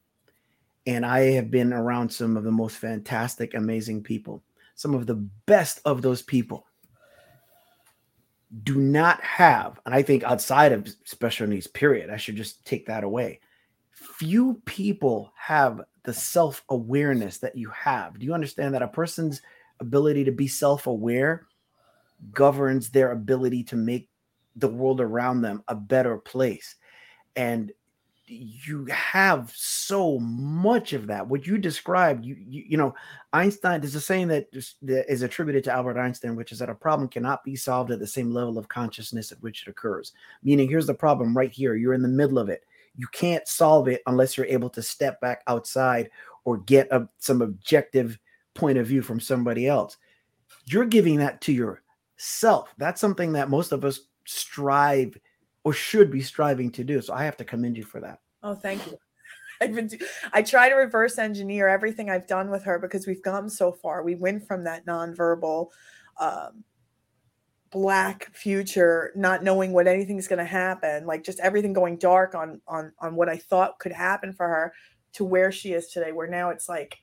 [0.87, 4.42] And I have been around some of the most fantastic, amazing people.
[4.74, 6.66] Some of the best of those people
[8.62, 12.87] do not have, and I think outside of special needs, period, I should just take
[12.87, 13.40] that away.
[13.90, 18.18] Few people have the self awareness that you have.
[18.18, 19.42] Do you understand that a person's
[19.78, 21.46] ability to be self aware
[22.32, 24.08] governs their ability to make
[24.56, 26.76] the world around them a better place?
[27.36, 27.72] And
[28.26, 31.28] you have so much of that.
[31.28, 32.94] What you described, you, you, you know,
[33.34, 33.82] Einstein.
[33.82, 37.10] There's a saying that, that is attributed to Albert Einstein, which is that a problem
[37.10, 40.14] cannot be solved at the same level of consciousness at which it occurs.
[40.42, 41.74] Meaning, here's the problem right here.
[41.74, 42.64] You're in the middle of it
[42.98, 46.11] you can't solve it unless you're able to step back outside
[46.44, 48.18] or get a, some objective
[48.54, 49.96] point of view from somebody else.
[50.66, 52.74] You're giving that to yourself.
[52.76, 55.16] That's something that most of us strive
[55.62, 57.00] or should be striving to do.
[57.00, 58.18] So I have to commend you for that.
[58.42, 58.98] Oh, thank you.
[59.61, 59.90] I've been,
[60.32, 64.02] I try to reverse engineer everything I've done with her because we've gone so far.
[64.02, 65.68] We went from that nonverbal,
[66.20, 66.64] um,
[67.70, 72.61] black future not knowing what anything's going to happen like just everything going dark on
[72.66, 74.72] on on what i thought could happen for her
[75.12, 76.98] to where she is today where now it's like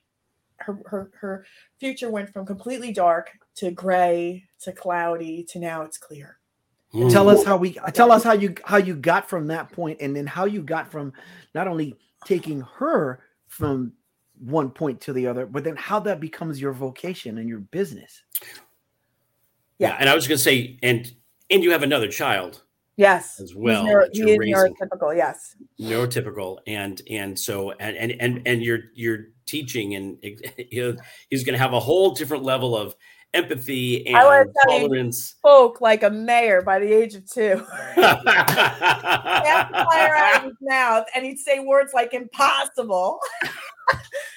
[0.58, 1.46] her her her
[1.78, 6.38] future went from completely dark to gray to cloudy to now it's clear.
[6.94, 7.10] Mm.
[7.10, 10.14] tell us how we tell us how you how you got from that point and
[10.16, 11.12] then how you got from
[11.54, 13.92] not only taking her from
[14.38, 18.22] one point to the other but then how that becomes your vocation and your business
[19.78, 19.88] yeah.
[19.88, 19.96] yeah.
[19.98, 21.10] And I was going to say, and
[21.50, 22.62] and you have another child.
[22.96, 23.40] Yes.
[23.40, 23.84] As well.
[23.84, 25.14] Neuro, neurotypical.
[25.14, 25.54] Yes.
[25.80, 30.18] Neurotypical, and and so and and and and you're you're teaching, and
[30.70, 30.96] you know,
[31.28, 32.96] he's going to have a whole different level of
[33.34, 35.34] empathy and I tolerance.
[35.36, 37.58] spoke like a mayor by the age of two.
[37.58, 38.16] fire
[40.16, 43.20] out of his mouth, and he'd say words like "impossible."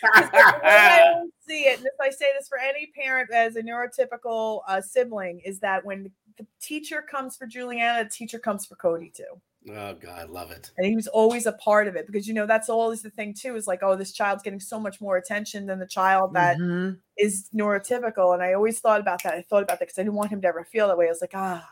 [0.04, 4.82] I see it, and if I say this for any parent as a neurotypical uh,
[4.82, 9.42] sibling, is that when the teacher comes for Juliana, the teacher comes for Cody too.
[9.68, 10.72] Oh God, I love it.
[10.78, 13.34] And he was always a part of it because you know that's always the thing
[13.34, 16.58] too is like, oh, this child's getting so much more attention than the child that
[16.58, 16.96] mm-hmm.
[17.18, 18.34] is neurotypical.
[18.34, 19.34] And I always thought about that.
[19.34, 21.08] I thought about that because I didn't want him to ever feel that way.
[21.08, 21.70] I was like, ah,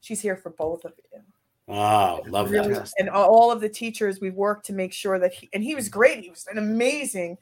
[0.00, 1.20] she's here for both of you.
[1.68, 2.90] Oh, love really, that.
[2.98, 5.88] And all of the teachers we worked to make sure that he and he was
[5.88, 6.20] great.
[6.22, 7.38] He was an amazing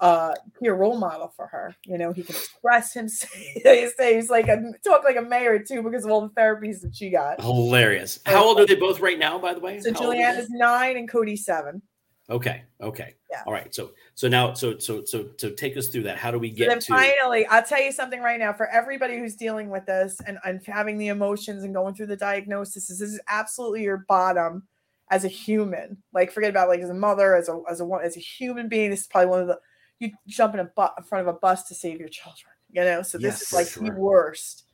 [0.00, 1.74] uh peer role model for her.
[1.84, 3.32] You know, he can express himself.
[3.64, 7.10] he's like a talk like a mayor too because of all the therapies that she
[7.10, 7.40] got.
[7.40, 8.20] Hilarious.
[8.24, 9.80] How old are they both right now, by the way?
[9.80, 11.82] So Julianne is nine and Cody seven.
[12.30, 12.62] Okay.
[12.80, 13.14] Okay.
[13.30, 13.42] Yeah.
[13.46, 13.74] All right.
[13.74, 16.18] So so now so so so so take us through that.
[16.18, 18.66] How do we get so then to finally I'll tell you something right now for
[18.68, 22.88] everybody who's dealing with this and, and having the emotions and going through the diagnosis,
[22.88, 24.64] this is absolutely your bottom
[25.10, 25.96] as a human.
[26.12, 28.90] Like forget about like as a mother, as a as a as a human being,
[28.90, 29.58] this is probably one of the
[29.98, 32.52] you jump in a bu- in front of a bus to save your children.
[32.70, 33.84] You know, so this yes, is like sure.
[33.84, 34.64] the worst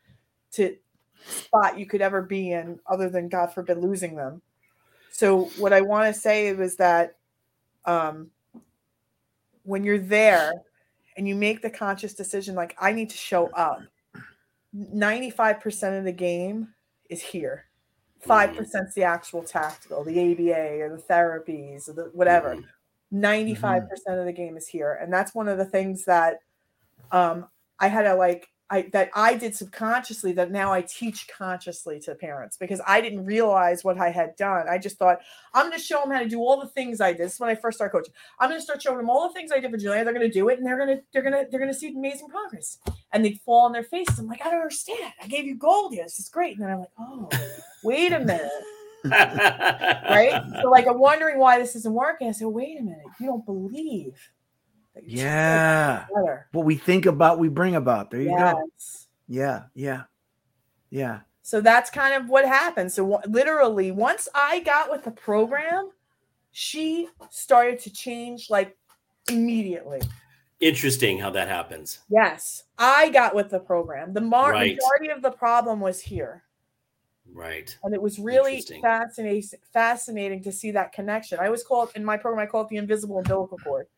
[0.52, 0.76] to
[1.26, 4.42] spot you could ever be in, other than God forbid losing them.
[5.12, 7.16] So what I want to say was that
[7.86, 8.30] um,
[9.62, 10.52] when you're there
[11.16, 13.80] and you make the conscious decision, like I need to show up,
[14.76, 16.68] 95% of the game
[17.08, 17.66] is here.
[18.26, 22.56] 5% is the actual tactical, the ABA or the therapies or the whatever.
[23.12, 24.12] 95% mm-hmm.
[24.12, 24.98] of the game is here.
[25.00, 26.38] And that's one of the things that
[27.12, 27.46] um,
[27.78, 32.14] I had to like I that I did subconsciously that now I teach consciously to
[32.14, 34.66] parents because I didn't realize what I had done.
[34.68, 35.18] I just thought
[35.52, 37.26] I'm going to show them how to do all the things I did.
[37.26, 38.14] This is when I first started coaching.
[38.40, 40.02] I'm going to start showing them all the things I did for Julia.
[40.02, 41.78] They're going to do it, and they're going to they're going to they're going to
[41.78, 42.78] see amazing progress.
[43.12, 44.18] And they'd fall on their faces.
[44.18, 45.12] I'm like, I don't understand.
[45.22, 45.94] I gave you gold.
[45.94, 46.56] Yeah, this is great.
[46.56, 47.28] And then I'm like, oh,
[47.84, 48.50] wait a minute.
[49.04, 50.42] right?
[50.62, 52.28] So like I'm wondering why this isn't working.
[52.28, 54.18] I said, wait a minute, you don't believe
[55.02, 56.06] yeah.
[56.52, 58.10] What we think about, we bring about.
[58.10, 58.54] There you yes.
[58.54, 58.64] go.
[59.28, 60.02] Yeah, yeah,
[60.90, 61.20] yeah.
[61.42, 62.92] So that's kind of what happened.
[62.92, 65.90] So w- literally, once I got with the program,
[66.52, 68.76] she started to change like
[69.28, 70.00] immediately.
[70.60, 72.00] Interesting how that happens.
[72.08, 74.12] Yes, I got with the program.
[74.12, 74.76] The mar- right.
[74.76, 76.44] majority of the problem was here.
[77.32, 77.76] Right.
[77.82, 81.40] And it was really fascinating, fascinating to see that connection.
[81.40, 83.88] I always call it in my program, I call it the invisible umbilical cord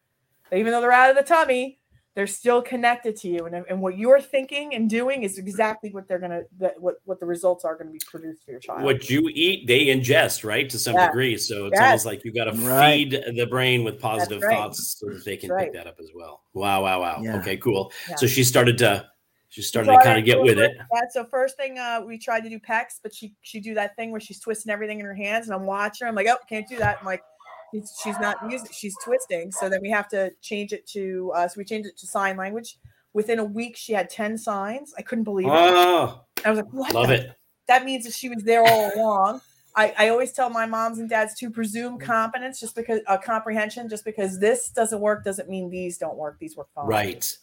[0.52, 1.78] even though they're out of the tummy,
[2.16, 6.08] they're still connected to you and, and what you're thinking and doing is exactly what
[6.08, 8.82] they're gonna that what what the results are going to be produced for your child
[8.84, 11.08] what you eat they ingest right to some Yes.
[11.08, 11.82] degree so it's Yes.
[11.82, 13.12] almost like you got to Right.
[13.12, 14.50] feed the brain with positive right.
[14.50, 17.36] thoughts so that they can That's pick that up as well wow wow wow Yeah.
[17.36, 18.16] okay cool Yeah.
[18.16, 19.06] so she started to
[19.48, 22.40] she started to kind of get with it Yeah, so first thing uh, we tried
[22.40, 25.14] to do PECS, but she she do that thing where she's twisting everything in her
[25.14, 26.08] hands, and I'm watching her.
[26.08, 26.98] I'm like, oh, can't do that.
[27.00, 27.22] I'm like,
[27.80, 29.50] she's, she's not using, she's twisting.
[29.52, 32.36] So then we have to change it to uh, so we changed it to sign
[32.36, 32.78] language.
[33.12, 34.92] Within a week, she had ten signs.
[34.98, 35.52] I couldn't believe it.
[35.52, 36.94] oh I was like, what?
[36.94, 37.30] love it
[37.66, 39.40] That means that she was there all along.
[39.74, 43.88] I, I always tell my moms and dads to presume competence just because uh, comprehension
[43.90, 47.36] just because this doesn't work doesn't mean these don't work these work fine right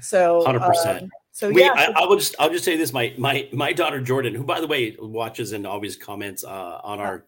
[0.00, 1.02] so 100%.
[1.02, 2.92] um, so Wait, yeah I, so- I will just I'll just say this.
[2.92, 7.00] My my my daughter Jordan, who by the way watches and always comments uh, on
[7.00, 7.24] our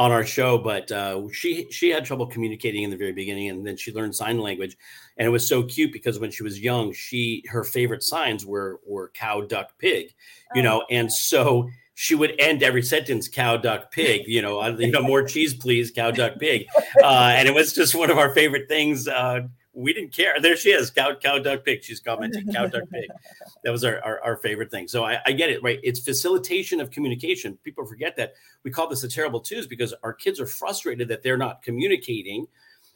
[0.00, 3.66] on our show, but uh, she she had trouble communicating in the very beginning, and
[3.66, 4.74] then she learned sign language,
[5.18, 8.80] and it was so cute because when she was young, she her favorite signs were
[8.86, 10.14] were cow, duck, pig,
[10.54, 10.64] you Oh.
[10.64, 14.90] know, and so she would end every sentence cow, duck, pig, you know, uh, you
[14.90, 16.64] know, more cheese, please, cow, duck, pig,
[17.02, 19.06] uh, and it was just one of our favorite things.
[19.06, 19.40] Uh,
[19.72, 20.40] we didn't care.
[20.40, 21.82] There she is, cow, cow, duck, pig.
[21.84, 23.08] She's commenting, cow, duck, pig.
[23.62, 24.88] That was our, our, our favorite thing.
[24.88, 25.78] So I, I get it, right?
[25.82, 27.58] It's facilitation of communication.
[27.62, 28.32] People forget that
[28.64, 32.46] we call this a terrible twos because our kids are frustrated that they're not communicating,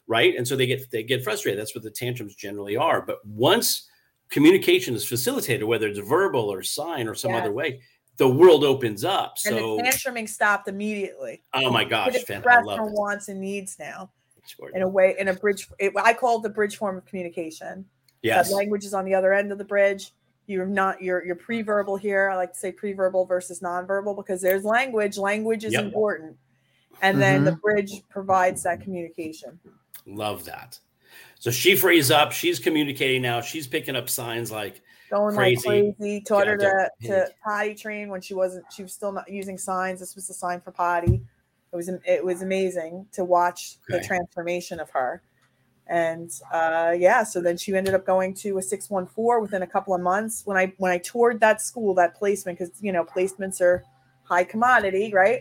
[0.07, 0.35] right?
[0.37, 1.61] And so they get they get frustrated.
[1.61, 3.03] That's what the tantrums generally are.
[3.03, 3.89] But once
[4.31, 7.43] communication is facilitated, whether it's verbal or sign or some Yes.
[7.43, 7.81] other way,
[8.17, 9.37] the world opens up.
[9.45, 13.29] and So the tantruming stopped immediately oh my gosh, fan, I express love her wants
[13.29, 14.11] and needs now
[14.75, 17.85] in a way in a bridge it, i call it the bridge form of communication.
[18.23, 18.49] Yes.
[18.49, 20.13] that language is on the other end of the bridge.
[20.47, 22.31] You're not you're you're pre-verbal here.
[22.31, 25.19] I like to say pre-verbal versus non-verbal because there's language.
[25.19, 25.85] Language is Yep.
[25.85, 26.37] important.
[27.03, 27.61] And then the mm-hmm.
[27.61, 29.59] bridge provides that communication.
[30.07, 30.79] Love that.
[31.39, 32.33] So she frees up.
[32.33, 33.41] She's communicating now.
[33.41, 34.81] She's picking up signs like
[35.11, 35.69] going Crazy.
[35.69, 36.21] like crazy.
[36.21, 40.01] taught her to, to potty train when she wasn't she was still not using signs.
[40.01, 41.23] This was the sign for potty
[41.75, 45.23] it was it was amazing to watch the transformation of her.
[45.87, 49.95] And uh yeah so then she ended up going to a 614 within a couple
[49.95, 50.43] of months.
[50.47, 53.85] When i when i toured that school that placement because you know placements are
[54.23, 55.41] high commodity right?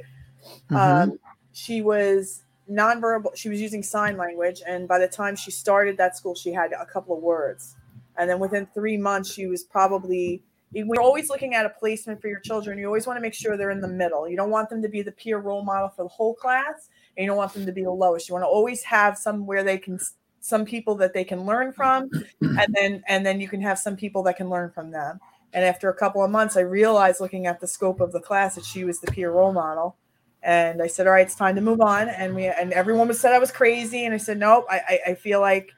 [0.70, 0.76] Mhm.
[0.76, 1.20] um,
[1.54, 6.18] she was nonverbal she was using sign language and by the time she started that
[6.18, 7.76] school she had a couple of words.
[8.18, 10.44] And then within three months she was probably
[10.76, 12.78] we're always looking at a placement for your children.
[12.78, 14.28] You always want to make sure they're in the middle.
[14.28, 17.24] You don't want them to be the peer role model for the whole class and
[17.24, 18.28] you don't want them to be the lowest.
[18.28, 20.00] You want to always have somewhere they can
[20.40, 22.10] some people that they can learn from
[22.42, 25.20] and then and then you can have some people that can learn from them.
[25.54, 28.56] And after a couple of months i realized looking at the scope of the class
[28.56, 29.96] that she was the peer role model.
[30.42, 33.18] And I said, "All right, it's time to move on." And we and everyone was
[33.18, 35.72] said I was crazy, and I said, "Nope, I I, I feel like,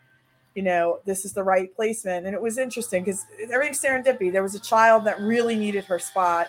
[0.55, 4.31] you know, this is the right placement." And it was interesting because everything's serendipity.
[4.31, 6.47] There was a child that really needed her spot,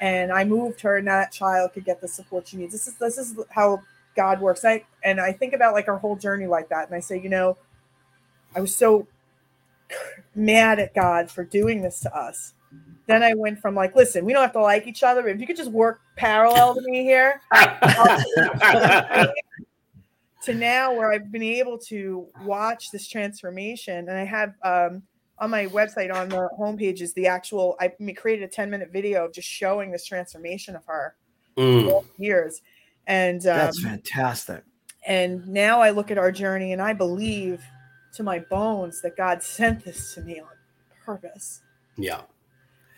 [0.00, 2.72] and I moved her, and that child could get the support she needs.
[2.72, 3.80] This is this is how
[4.14, 4.64] God works.
[4.64, 7.28] I and I think about like our whole journey like that, and I say, you
[7.28, 7.56] know,
[8.54, 9.06] I was so
[10.34, 12.54] mad at God for doing this to us.
[13.06, 15.40] Then I went from like, listen, we don't have to like each other, but if
[15.40, 17.40] you could just work parallel to me here,
[20.46, 25.02] to now where I've been able to watch this transformation, and I have um,
[25.38, 29.24] on my website on the homepage is the actual, I created a ten minute video
[29.26, 31.14] of just showing this transformation of her
[31.56, 32.60] Mm, years,
[33.06, 34.62] and um, That's fantastic.
[35.06, 37.64] and now I look at our journey, and I believe
[38.12, 40.48] to my bones that God sent this to me on
[41.04, 41.62] purpose,
[41.96, 42.22] yeah.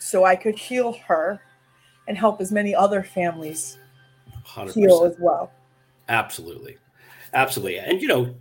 [0.01, 1.41] so I could heal her
[2.09, 3.79] and help as many other families
[4.45, 4.75] 100%.
[4.75, 5.53] heal as well.
[6.09, 6.79] Absolutely.
[7.35, 7.79] Absolutely.
[7.79, 8.35] And you know,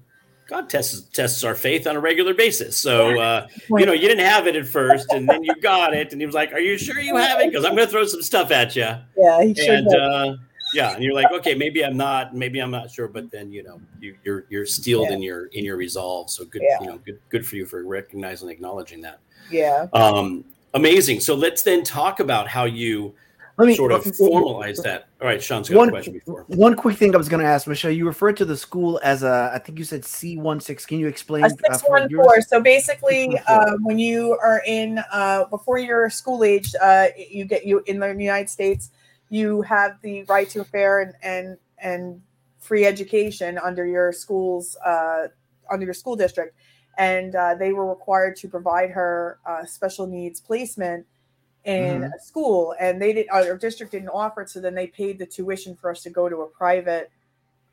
[0.48, 2.78] God tests tests our faith on a regular basis.
[2.78, 6.12] So uh, you know, you didn't have it at first, and then you got it,
[6.14, 7.52] and he was like, "Are you sure you have it?
[7.52, 9.70] Because I'm going to throw some stuff at you." yeah, he should.
[9.70, 10.36] And uh,
[10.74, 13.64] yeah, and you're like, "Okay, maybe I'm not, maybe I'm not sure," but then you
[13.64, 15.16] know, you, you're you're steeled Yeah.
[15.16, 16.30] in your in your resolve.
[16.30, 16.78] So good, Yeah.
[16.80, 19.20] you know, good good for you for recognizing and acknowledging that.
[19.52, 19.88] yeah.
[19.94, 21.20] Um, amazing.
[21.20, 23.14] So let's then talk about how you
[23.58, 25.08] Let me sort of formalize that.
[25.20, 26.46] All right, Shawn's got One, a question before.
[26.48, 27.90] one quick thing I was going to ask, Michelle.
[27.90, 30.86] You referred to the school as a, I think you said C16.
[30.88, 31.44] Can you explain?
[31.44, 32.40] a uh, six for one four.
[32.42, 37.66] So basically, uh, when you are in uh, before you're school aged, uh, you get
[37.66, 38.92] you in the United States,
[39.30, 42.22] you have the right to a fair and and and
[42.60, 45.30] free education under your school's uh,
[45.72, 46.56] under your school district,
[47.00, 51.08] and uh, they were required to provide her uh, special needs placement
[51.68, 52.14] in Mhm.
[52.16, 55.26] a school, and they did our district didn't offer it, so then they paid the
[55.28, 57.12] tuition for us to go to a private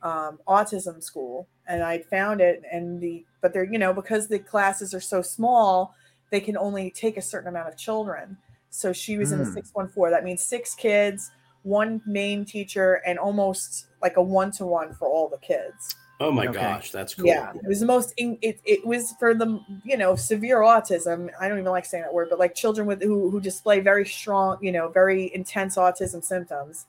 [0.03, 2.63] um, autism school, and I found it.
[2.71, 5.95] And the but they're you know because the classes are so small,
[6.31, 8.37] they can only take a certain amount of children.
[8.71, 9.55] So she was in a Mm.
[9.55, 10.11] six one four.
[10.11, 11.31] That means six kids,
[11.63, 15.97] one main teacher, and almost like a one to one for all the kids.
[16.21, 16.53] Oh my Okay.
[16.61, 17.27] gosh, that's cool.
[17.27, 18.15] Yeah, it was the most.
[18.17, 21.31] in- It it was for the you know severe autism.
[21.41, 24.07] I don't even like saying that word, but like children with who who display very
[24.07, 26.87] strong, you know, very intense autism symptoms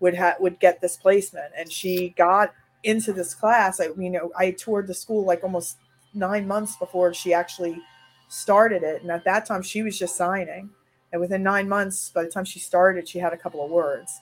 [0.00, 1.52] would have would get this placement.
[1.58, 2.52] And she got
[2.84, 3.80] into this class.
[3.80, 5.78] I you know I toured the school like almost
[6.14, 7.80] nine months before she actually
[8.28, 10.70] started it, and at that time she was just signing.
[11.12, 14.20] And within nine months, by the time she started, she had a couple of words.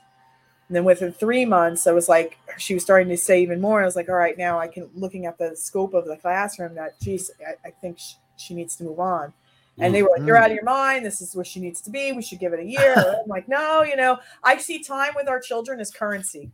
[0.73, 3.83] And then within three months, I was like, she was starting to say even more.
[3.83, 6.75] I was like, all right, now I can, looking at the scope of the classroom,
[6.77, 9.35] that, geez, I, I think sh- she needs to move on.
[9.79, 11.05] And they were like, you're out of your mind.
[11.05, 12.13] This is where she needs to be.
[12.13, 12.95] We should give it a year.
[12.97, 16.51] I'm like, no, you know, I see time with our children as currency.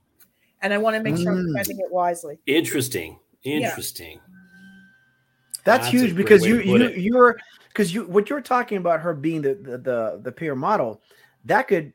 [0.62, 1.52] And I want to make sure I'm Mm.
[1.52, 2.40] spending it wisely.
[2.46, 3.20] Interesting.
[3.44, 3.68] Yeah.
[3.68, 4.18] Interesting.
[5.62, 6.96] That's, That's huge because you you it.
[6.98, 7.38] you're
[7.68, 11.00] because you what you're talking about her being the, the the the peer model
[11.44, 11.92] that could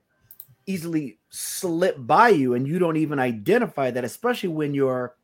[0.65, 5.15] easily slip by you and you don't even identify that especially when you're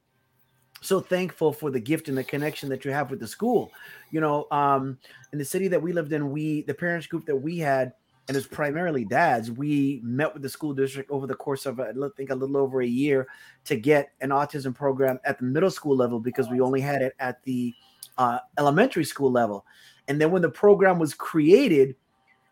[0.82, 3.72] so thankful for the gift and the connection that you have with the school
[4.12, 4.98] you know um
[5.34, 7.94] in the city that we lived in we the parents group that we had
[8.28, 11.92] and it's primarily dads we met with the school district over the course of i
[12.16, 13.28] think a little over a year
[13.66, 17.14] to get an autism program at the middle school level because we only had it
[17.20, 17.74] at the
[18.20, 19.66] uh, elementary school level.
[20.08, 21.96] And then when the program was created,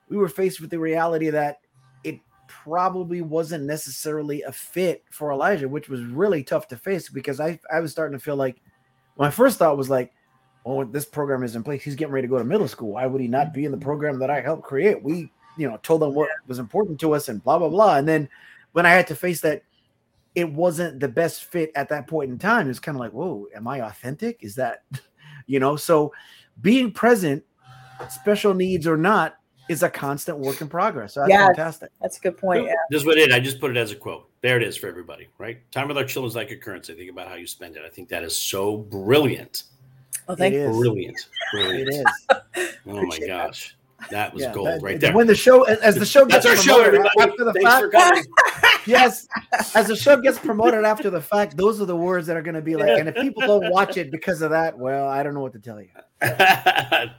[0.10, 1.58] we were faced with the reality that
[2.48, 7.60] probably wasn't necessarily a fit for Elijah, which was really tough to face because I,
[7.72, 8.62] I was starting to feel like
[9.18, 10.14] my first thought was like,
[10.66, 11.84] oh, this program is in place.
[11.84, 12.94] He's getting ready to go to middle school.
[12.94, 15.02] Why would he not be in the program that I helped create?
[15.02, 17.98] We, you know, told them what was important to us and blah, blah, blah.
[17.98, 18.30] And then
[18.74, 19.64] when I had to face that
[20.36, 23.48] it wasn't the best fit at that point in time, it's kind of like, whoa,
[23.56, 24.40] am I authentic?
[24.42, 24.84] Is that,
[25.48, 26.14] you know, so
[26.62, 27.44] being present,
[28.10, 29.37] special needs or not,
[29.70, 31.14] is a constant work in progress.
[31.14, 31.46] So that's Yes.
[31.48, 31.92] fantastic.
[32.02, 32.66] That's a good point.
[32.66, 32.74] Yeah.
[32.90, 33.32] This is what it.
[33.32, 34.30] I just put it as a quote.
[34.42, 35.28] There it is for everybody.
[35.38, 35.60] Right.
[35.72, 36.94] Time with our children is like a currency.
[36.94, 37.84] Think about how you spend it.
[37.86, 39.64] I think that is so brilliant.
[40.30, 40.68] Oh, thank you.
[40.68, 41.18] Brilliant.
[41.18, 41.90] It Brilliant.
[41.90, 42.04] is.
[42.30, 42.42] Oh
[42.86, 43.48] my Appreciate that.
[43.48, 43.74] gosh.
[44.12, 45.12] That was Yeah, gold that- right there.
[45.12, 47.32] When the show, as the show That's gets our show, promoted everybody.
[47.32, 48.24] after the Thanks fact, for coming.
[48.86, 49.28] yes,
[49.76, 52.56] as the show gets promoted after the fact, those are the words that are going
[52.56, 53.00] to be like.
[53.00, 55.60] And if people don't watch it because of that, well, I don't know what to
[55.60, 55.90] tell you.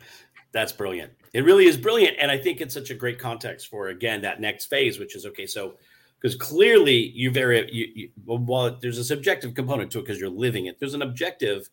[0.53, 1.12] That's brilliant.
[1.34, 2.16] It really is brilliant.
[2.18, 5.26] And I think it's such a great context for, again, that next phase, which is
[5.26, 5.46] okay.
[5.46, 5.74] So,
[6.20, 10.28] because clearly you very, you, you, while there's a subjective component to it because you're
[10.30, 11.68] living it, there's an objective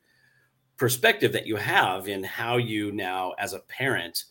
[0.77, 4.25] perspective that you have in how you now, as a parent,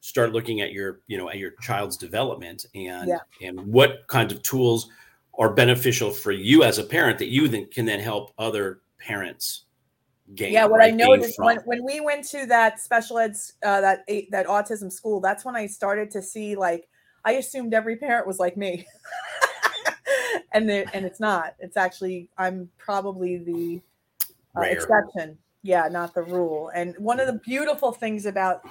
[0.00, 3.18] start looking at your, you know, at your child's development and, Yeah.
[3.42, 4.88] and what kinds of tools
[5.38, 9.64] are beneficial for you as a parent that you then can then help other parents
[10.34, 10.52] gain.
[10.52, 13.80] yeah what i right, gain noticed when, when we went to that special ed uh,
[13.80, 16.88] that that autism school that's when i started to see like
[17.24, 18.86] i assumed every parent was like me.
[20.52, 21.54] And the, and it's not.
[21.58, 23.80] It's actually i'm probably the
[24.56, 25.36] uh, exception.
[25.62, 26.70] Yeah not the rule.
[26.74, 28.62] And one of the beautiful things about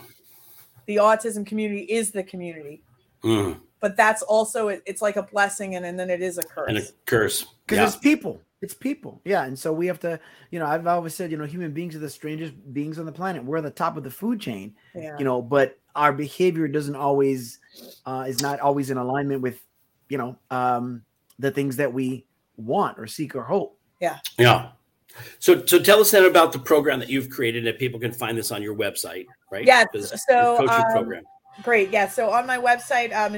[0.88, 2.82] the autism community is the community.
[3.24, 6.44] Mm, but that's also it, it's like a blessing and, and then it is a
[6.44, 7.46] curse and a curse.
[7.66, 7.86] because Yeah.
[7.88, 10.20] it's people it's people yeah and so we have to
[10.52, 13.12] you know i've always said you know human beings are the strangest beings on the
[13.12, 16.68] planet we're at the top of the food chain yeah you know but our behavior
[16.68, 17.60] doesn't always
[18.06, 19.62] uh, is not always in alignment with
[20.10, 21.04] you know um
[21.38, 22.26] the things that we
[22.58, 24.18] want or seek or hope Yeah.
[24.40, 24.70] Yeah
[25.40, 28.38] so, so tell us then about the program that you've created, and people can find
[28.38, 29.66] this on your website, right?
[29.66, 29.86] Yeah.
[29.94, 31.24] This- this so, coaching um, program.
[31.64, 31.90] Great.
[31.90, 32.08] Yeah.
[32.08, 33.30] So on my website, uh,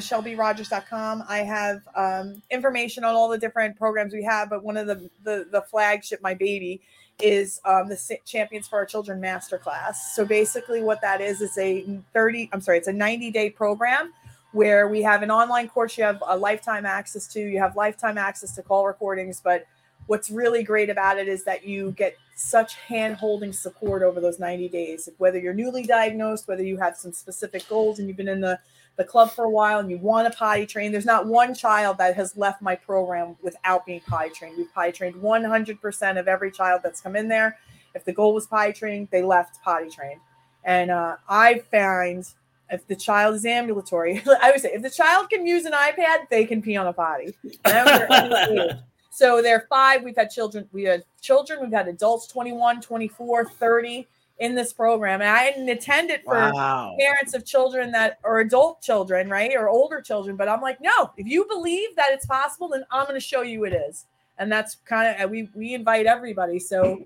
[1.30, 4.50] I have um, information on all the different programs we have.
[4.50, 6.82] But one of the the, the flagship, my baby,
[7.22, 9.96] is um, the Champions for Our Children Masterclass.
[10.14, 12.50] So basically, what that is is a 30.
[12.52, 14.14] I'm sorry, it's a 90 day program
[14.52, 17.40] where we have an online course you have a lifetime access to.
[17.40, 19.66] You have lifetime access to call recordings, but
[20.10, 24.40] what's really great about it is that you get such hand holding support over those
[24.40, 25.08] 90 days.
[25.20, 28.60] Whether you're newly diagnosed whether you have some specific goals and you've been in the
[28.96, 32.00] the club for a while and you want to potty train there's not one child
[32.00, 34.58] that has left my program without being potty trained.
[34.58, 37.60] We've potty trained 100% of every child that's come in there.
[37.94, 40.22] If the goal was potty training they left potty trained.
[40.64, 42.26] And uh, i find
[42.72, 46.30] if the child is ambulatory i would say if the child can use an ipad
[46.32, 47.36] they can pee on a potty
[49.20, 49.40] I don't care any age.
[49.40, 50.04] So there are five.
[50.04, 50.68] We've had children.
[50.72, 51.60] We had children.
[51.62, 54.08] We've had adults 21, 24, 30
[54.40, 55.22] in this program.
[55.22, 59.52] And I didn't attend it for wow parents of children that are adult children, right?
[59.56, 60.36] Or older children.
[60.36, 63.42] But I'm like, no, if you believe that it's possible, then I'm going to show
[63.42, 64.06] you it is.
[64.40, 66.60] and that's kind of we we invite everybody.
[66.60, 67.06] So,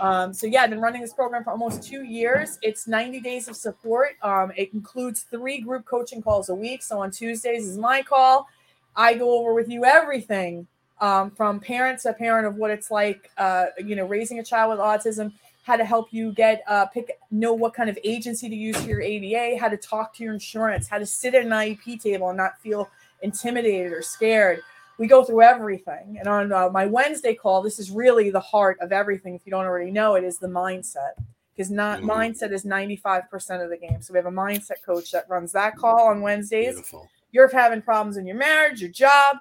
[0.00, 2.58] um, so yeah, I've been running this program for almost two years.
[2.62, 4.10] It's 90 days of support.
[4.22, 6.82] Um, it includes three group coaching calls a week.
[6.82, 8.48] So on Tuesdays is my call.
[8.96, 10.66] I go over with you everything
[11.00, 14.70] um, from parent to parent of what it's like, uh, you know, raising a child
[14.70, 15.32] with autism,
[15.62, 18.88] how to help you get uh, pick know what kind of agency to use for
[18.88, 22.28] your ABA, how to talk to your insurance, how to sit at an IEP table
[22.28, 22.88] and not feel
[23.22, 24.60] intimidated or scared.
[24.98, 26.16] We go through everything.
[26.18, 29.34] And on uh, my Wednesday call, this is really the heart of everything.
[29.34, 31.22] If you don't already know, it is the mindset
[31.54, 32.10] because not mm-hmm.
[32.10, 34.00] mindset is 95% of the game.
[34.00, 36.74] So we have a mindset coach that runs that call on Wednesdays.
[36.74, 37.08] Beautiful.
[37.30, 39.36] You're having problems in your marriage, your job.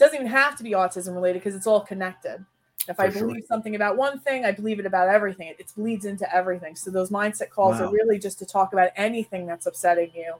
[0.00, 2.42] Doesn't even have to be autism related because it's all connected.
[2.88, 3.46] If For I believe sure.
[3.46, 5.48] something about one thing, I believe it about everything.
[5.48, 6.74] It, it bleeds into everything.
[6.74, 7.86] So those mindset calls wow.
[7.86, 10.36] are really just to talk about anything that's upsetting you.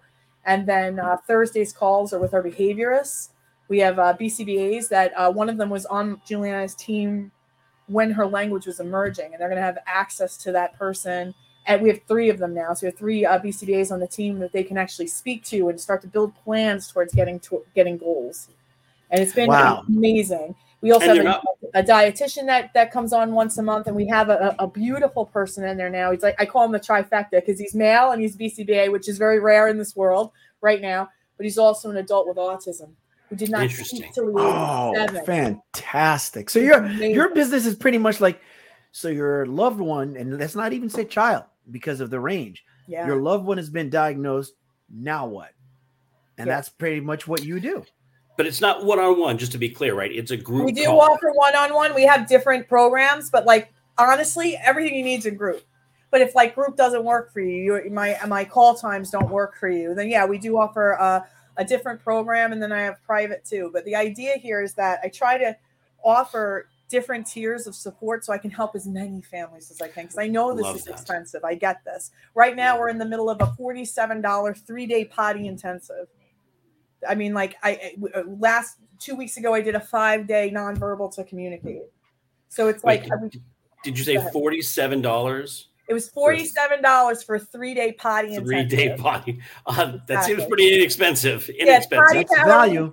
[0.47, 3.29] And then uh, Thursday's calls are with our behaviorists.
[3.69, 7.31] We have uh, BCBAs that uh, one of them was on Juliana's team
[7.87, 11.35] when her language was emerging, and they're going to have access to that person.
[11.67, 12.73] And we have three of them now.
[12.73, 15.69] So we have three uh, BCBAs on the team that they can actually speak to
[15.69, 18.49] and start to build plans towards getting to getting goals.
[19.11, 19.83] And it's been wow.
[19.89, 20.55] amazing.
[20.81, 21.43] We also and have
[21.75, 24.67] a, a, dietitian that that comes on once a month, and we have a, a
[24.67, 26.11] beautiful person in there now.
[26.11, 29.19] He's like I call him the trifecta because he's male and he's BCBA, which is
[29.19, 30.31] very rare in this world
[30.63, 31.11] right now.
[31.37, 32.93] But he's also an adult with autism
[33.29, 34.11] who did not Interesting.
[34.17, 36.49] oh, fantastic!
[36.49, 38.41] So your your business is pretty much like
[38.93, 42.65] so your loved one, and let's not even say child because of the range.
[42.89, 43.07] Yeah.
[43.07, 44.55] Your loved one has been diagnosed.
[44.89, 45.51] Now what?
[46.39, 46.55] And yeah.
[46.55, 47.85] that's pretty much what you do
[48.41, 49.37] but it's not one on one.
[49.37, 50.11] Just to be clear, right?
[50.11, 50.65] It's a group.
[50.65, 51.03] We do call.
[51.03, 51.95] offer one on one.
[51.95, 55.63] We have different programs, but like honestly, everything you need is a group.
[56.11, 59.59] But if like group doesn't work for you, you my my call times don't work
[59.59, 61.29] for you, then yeah, we do offer a,
[61.59, 63.69] a different program, and then I have private too.
[63.75, 65.55] But the idea here is that I try to
[66.03, 70.05] offer different tiers of support so I can help as many families as I can
[70.05, 70.93] because I know this Love is that.
[70.93, 71.45] expensive.
[71.45, 72.11] I get this.
[72.35, 76.09] Right now, we're in the middle of a $47 three day potty intensive.
[77.09, 81.15] I mean, like I uh, last two weeks ago, I did a five day nonverbal
[81.17, 81.83] to communicate.
[82.49, 83.43] So it's Wait, like, did,
[83.85, 85.69] did you say forty seven dollars?
[85.89, 88.37] It was forty seven dollars for a three day potty.
[88.37, 89.41] Three day potty.
[89.67, 91.49] Uh, that seems pretty inexpensive.
[91.49, 92.15] Inexpensive.
[92.15, 92.93] Yeah, That's value.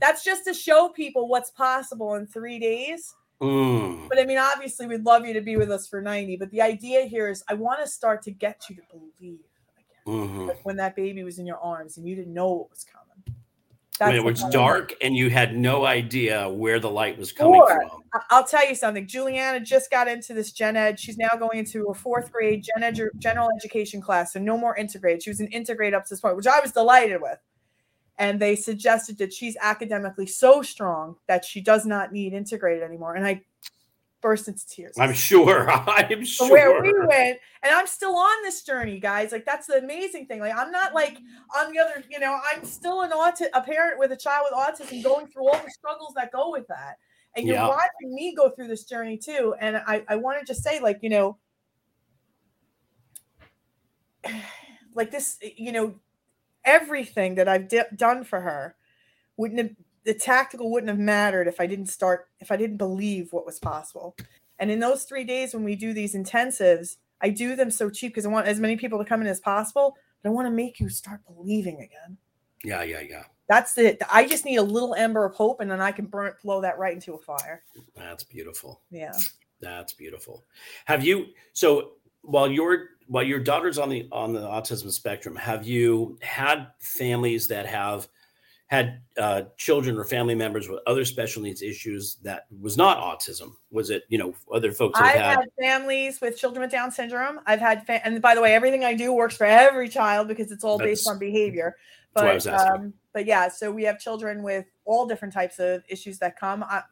[0.00, 3.14] That's just to show people what's possible in three days.
[3.42, 4.08] Mm.
[4.08, 6.36] But I mean, obviously, we'd love you to be with us for 90.
[6.36, 9.40] But the idea here is I want to start to get you to believe
[9.76, 10.14] again.
[10.14, 10.48] Mm-hmm.
[10.48, 13.09] Like when that baby was in your arms and you didn't know what was coming.
[14.00, 17.60] That's when it was dark and you had no idea where the light was coming
[17.60, 17.82] sure.
[17.86, 18.22] from.
[18.30, 19.06] I'll tell you something.
[19.06, 20.98] Juliana just got into this gen ed.
[20.98, 24.74] She's now going into a fourth grade gen ed general education class, so no more
[24.74, 25.22] integrate.
[25.22, 27.36] She was an integrate up to this point, which I was delighted with.
[28.16, 33.16] And they suggested that she's academically so strong that she does not need integrated anymore.
[33.16, 33.42] And I
[34.20, 34.94] burst into tears.
[34.98, 35.70] I'm sure.
[35.70, 36.50] I'm sure.
[36.50, 39.32] Where we went, and I'm still on this journey, guys.
[39.32, 40.40] Like that's the amazing thing.
[40.40, 41.18] Like I'm not like
[41.56, 42.04] on the other.
[42.10, 45.48] You know, I'm still an auti- a parent with a child with autism, going through
[45.48, 46.96] all the struggles that go with that.
[47.36, 47.68] And you're yeah.
[47.68, 49.54] watching me go through this journey too.
[49.60, 51.38] And I, I want to just say, like, you know,
[54.94, 55.94] like this, you know,
[56.64, 58.74] everything that I've di- done for her
[59.36, 59.70] wouldn't have
[60.04, 63.58] the tactical wouldn't have mattered if I didn't start, if I didn't believe what was
[63.58, 64.16] possible.
[64.58, 68.12] And in those three days when we do these intensives, I do them so cheap
[68.12, 70.52] because I want as many people to come in as possible, but I want to
[70.52, 72.16] make you start believing again.
[72.64, 73.24] Yeah, yeah, yeah.
[73.48, 74.00] That's it.
[74.12, 76.78] I just need a little ember of hope, and then I can burn blow that
[76.78, 77.64] right into a fire.
[77.96, 78.80] That's beautiful.
[78.90, 79.12] Yeah.
[79.60, 80.44] That's beautiful.
[80.84, 81.92] Have you so
[82.22, 87.48] while your while your daughter's on the on the autism spectrum, have you had families
[87.48, 88.08] that have
[88.70, 93.52] had uh, children or family members with other special needs issues that was not autism?
[93.72, 94.98] Was it, you know, other folks?
[95.00, 97.40] I've had-, had families with children with Down syndrome.
[97.46, 100.52] I've had, fa- and by the way, everything I do works for every child because
[100.52, 101.74] it's all based on behavior.
[102.14, 106.38] But, um, but yeah, so we have children with all different types of issues that
[106.38, 106.62] come.
[106.62, 106.82] I,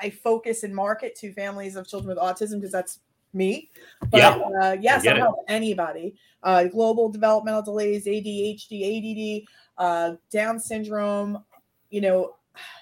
[0.00, 3.00] I focus and market to families of children with autism because that's
[3.34, 3.70] me.
[4.10, 4.38] But yeah.
[4.62, 6.16] uh, yes, I'll help anybody.
[6.42, 9.48] Uh, global developmental delays, ADHD, ADD,
[9.78, 11.42] uh, Down syndrome,
[11.90, 12.34] you know,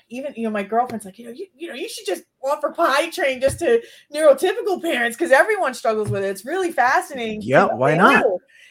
[0.09, 2.71] even you know, my girlfriend's like, you know, you, you know, you should just offer
[2.71, 3.83] potty train just to
[4.15, 6.29] neurotypical parents because everyone struggles with it.
[6.29, 7.43] It's really fascinating.
[7.43, 8.25] Yeah, why not?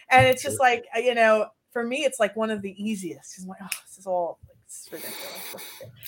[0.10, 3.40] And it's just like you know, for me, it's like one of the easiest.
[3.42, 5.56] I'm like, oh, this is all like, it's ridiculous.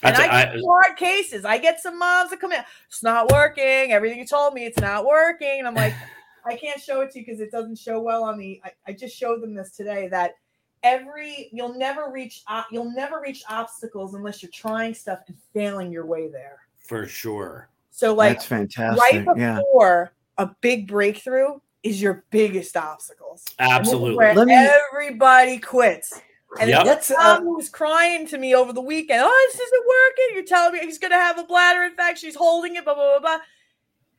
[0.04, 1.46] And I, I get hard cases.
[1.46, 2.64] I get some moms that come in.
[2.88, 3.92] It's not working.
[3.92, 5.60] Everything you told me, it's not working.
[5.60, 5.94] And I'm like,
[6.46, 8.62] I can't show it to you because it doesn't show well on the.
[8.64, 10.36] I, I just showed them this today that
[10.84, 15.92] every you'll never reach uh, you'll never reach obstacles unless you're trying stuff and failing
[15.92, 19.02] your way there for sure So like That's fantastic.
[19.28, 19.56] right yeah.
[19.58, 23.44] before a big breakthrough is your biggest obstacles.
[23.60, 24.18] And this is Absolutely.
[24.18, 24.54] Where Let me-
[24.94, 26.22] everybody quits.
[26.60, 26.80] And Yep.
[26.80, 29.22] then Let's, uh, Tom who was crying to me over the weekend.
[29.24, 30.36] Oh, this isn't working.
[30.36, 32.28] You're telling me he's gonna have a bladder infection.
[32.28, 33.40] He's holding it, blah, blah, blah, blah.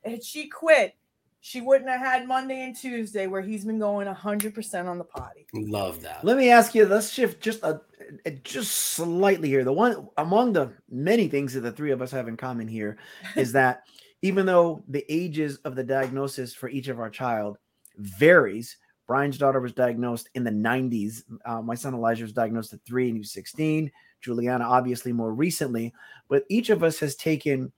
[0.04, 0.94] And she quit.
[1.40, 5.46] She wouldn't have had Monday and Tuesday where he's been going 100% on the potty.
[5.54, 6.24] Love that.
[6.24, 6.86] Let me ask you.
[6.86, 7.80] Let's shift just a,
[8.26, 9.64] a- just slightly here.
[9.64, 12.98] The one among the many things that the three of us have in common here
[13.36, 13.84] is that
[14.22, 17.56] even though the ages of the diagnosis for each of our child
[17.96, 18.76] varies,
[19.06, 21.22] Brian's daughter was diagnosed in the 90s.
[21.46, 23.90] Uh, my son Elijah was diagnosed at three and he was 16.
[24.20, 25.94] Juliana, obviously, more recently.
[26.28, 27.72] But each of us has taken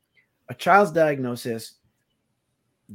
[0.48, 1.74] a child's diagnosis,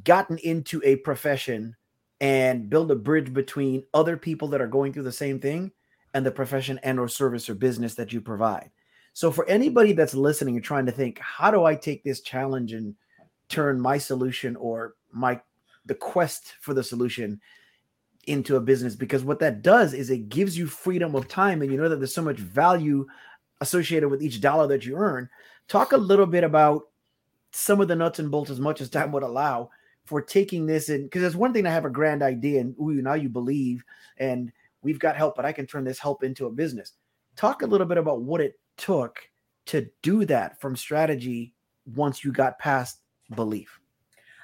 [0.04, 1.76] gotten into a profession,
[2.22, 5.72] and build a bridge between other people that are going through the same thing
[6.14, 8.72] and the profession and or service or business that you provide.
[9.14, 12.74] So for anybody that's listening and trying to think, how do I take this challenge
[12.74, 12.96] and
[13.50, 15.40] turn my solution or my
[15.86, 17.40] the quest for the solution
[18.26, 21.72] into a business because what that does is it gives you freedom of time and
[21.72, 23.06] you know that there's so much value
[23.62, 25.30] associated with each dollar that you earn.
[25.68, 26.84] Talk a little bit about
[27.52, 29.70] some of the nuts and bolts as much as time would allow
[30.06, 33.02] for taking this in because it's one thing to have a grand idea and ooh,
[33.02, 33.84] now you believe
[34.18, 34.52] and
[34.82, 36.94] we've got help, but I can turn this help into a business.
[37.36, 39.20] Talk a little bit about what it took
[39.66, 41.54] to do that from strategy
[41.96, 43.02] once you got past
[43.36, 43.80] belief.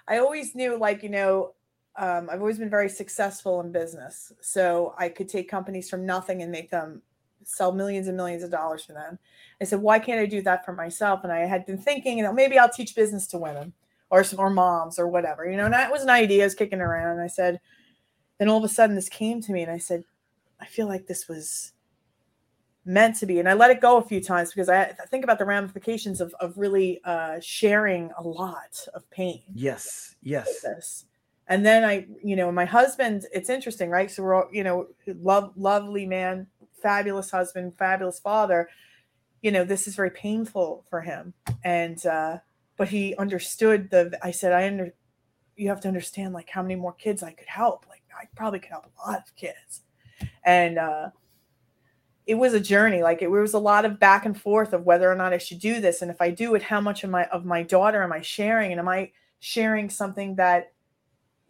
[0.07, 1.53] I always knew, like, you know,
[1.95, 4.34] um, I've always been very successful in business.
[4.41, 7.01] So I could take companies from nothing and make them
[7.43, 9.20] sell millions and millions of dollars for them.
[9.62, 11.24] I said, why can't I do that for myself?
[11.24, 13.74] And I had been thinking, you know, maybe I'll teach business to women
[14.12, 16.53] or some or moms or whatever, you know, and that was an idea I was
[16.53, 17.14] kicking around.
[17.14, 17.62] And I said,
[18.38, 20.03] then all of a sudden this came to me and I said,
[20.59, 21.72] I feel like this was
[22.84, 23.39] meant to be.
[23.39, 26.20] And I let it go a few times because I, I think about the ramifications
[26.20, 30.62] of, of really uh, sharing a lot of pain Yes, yes.
[30.62, 31.05] this.
[31.47, 34.12] And then I, you know, my husband, it's interesting, right?
[34.12, 36.47] So we're all, you know, love, lovely man,
[36.82, 38.70] fabulous husband, fabulous father.
[39.41, 41.34] You know, this is very painful for him.
[41.64, 42.39] And, uh,
[42.82, 44.91] but he understood the, I said, I under,
[45.55, 47.86] you have to understand like how many more kids I could help.
[47.88, 49.82] Like I probably could help a lot of kids.
[50.43, 51.11] And, uh,
[52.25, 55.11] it was a journey like it was a lot of back and forth of whether
[55.11, 57.25] or not i should do this and if i do it how much of my
[57.25, 60.71] of my daughter am i sharing and am i sharing something that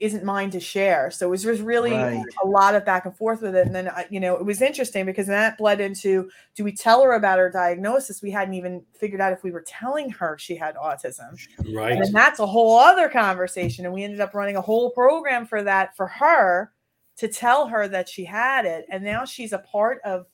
[0.01, 2.23] isn't mine to share so it was just really Right.
[2.43, 4.61] a lot of back and forth with it and then uh, you know it was
[4.61, 8.83] interesting because that bled into do we tell her about her diagnosis we hadn't even
[8.99, 11.37] figured out if we were telling her she had autism
[11.73, 11.93] Right.
[11.93, 13.85] and that's a whole other conversation.
[13.85, 16.71] And we ended up running a whole program for that for her
[17.17, 18.85] to tell her that she had it.
[18.89, 20.25] And now she's a part of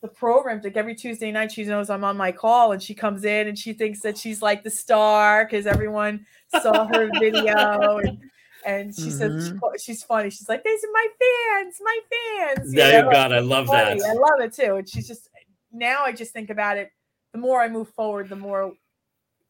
[0.00, 0.60] the program.
[0.62, 3.56] Like every Tuesday night, she knows I'm on my call and she comes in and
[3.56, 6.26] she thinks that she's like the star because everyone
[6.60, 7.98] saw her video.
[7.98, 8.18] And,
[8.64, 9.76] and she says she- mm-hmm.
[9.78, 10.30] she's funny.
[10.30, 12.74] She's like, These are my fans, my fans.
[12.74, 13.10] you Yeah, know?
[13.10, 14.00] God, I love that.
[14.00, 14.76] I love it too.
[14.76, 15.28] And she's just
[15.72, 16.90] now I just think about it.
[17.32, 18.72] The more I move forward, the more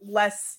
[0.00, 0.58] less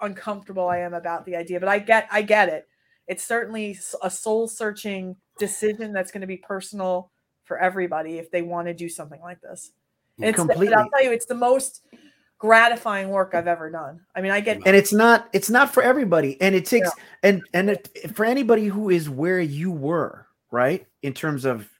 [0.00, 1.60] uncomfortable I am about the idea.
[1.60, 2.68] But I get I get it.
[3.08, 7.10] It's certainly a soul searching decision that's going to be personal
[7.44, 9.72] for everybody if they want to do something like this.
[10.18, 10.74] And it's Completely.
[10.74, 11.84] I'll tell you, it's the most
[12.42, 14.00] gratifying work I've ever done.
[14.16, 16.40] I mean, I get and it's not it's not for everybody.
[16.40, 16.90] And it takes
[17.22, 21.70] and and it, for anybody who is where you were right in terms of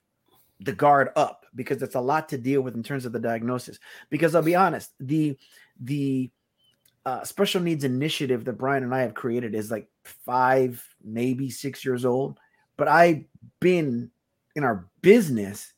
[0.61, 3.77] the guard up because it's a lot to deal with in terms of the diagnosis.
[4.09, 5.37] Because i'll be honest the
[5.81, 6.31] the
[7.05, 11.83] uh, special needs initiative that brian and i have created is like five maybe six
[11.83, 12.39] years old.
[12.77, 13.25] But i've
[13.59, 14.09] been
[14.55, 15.72] in our business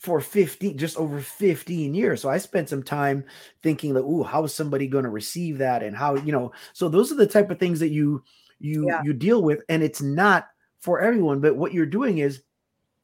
[0.00, 3.22] for 15 just over 15 years so i spent some time
[3.62, 6.88] thinking like ooh how is somebody going to receive that and how you know so
[6.88, 8.22] those are the type of things that you
[8.60, 9.02] you Yeah.
[9.04, 10.48] you deal with and it's not
[10.80, 12.42] for everyone but what you're doing is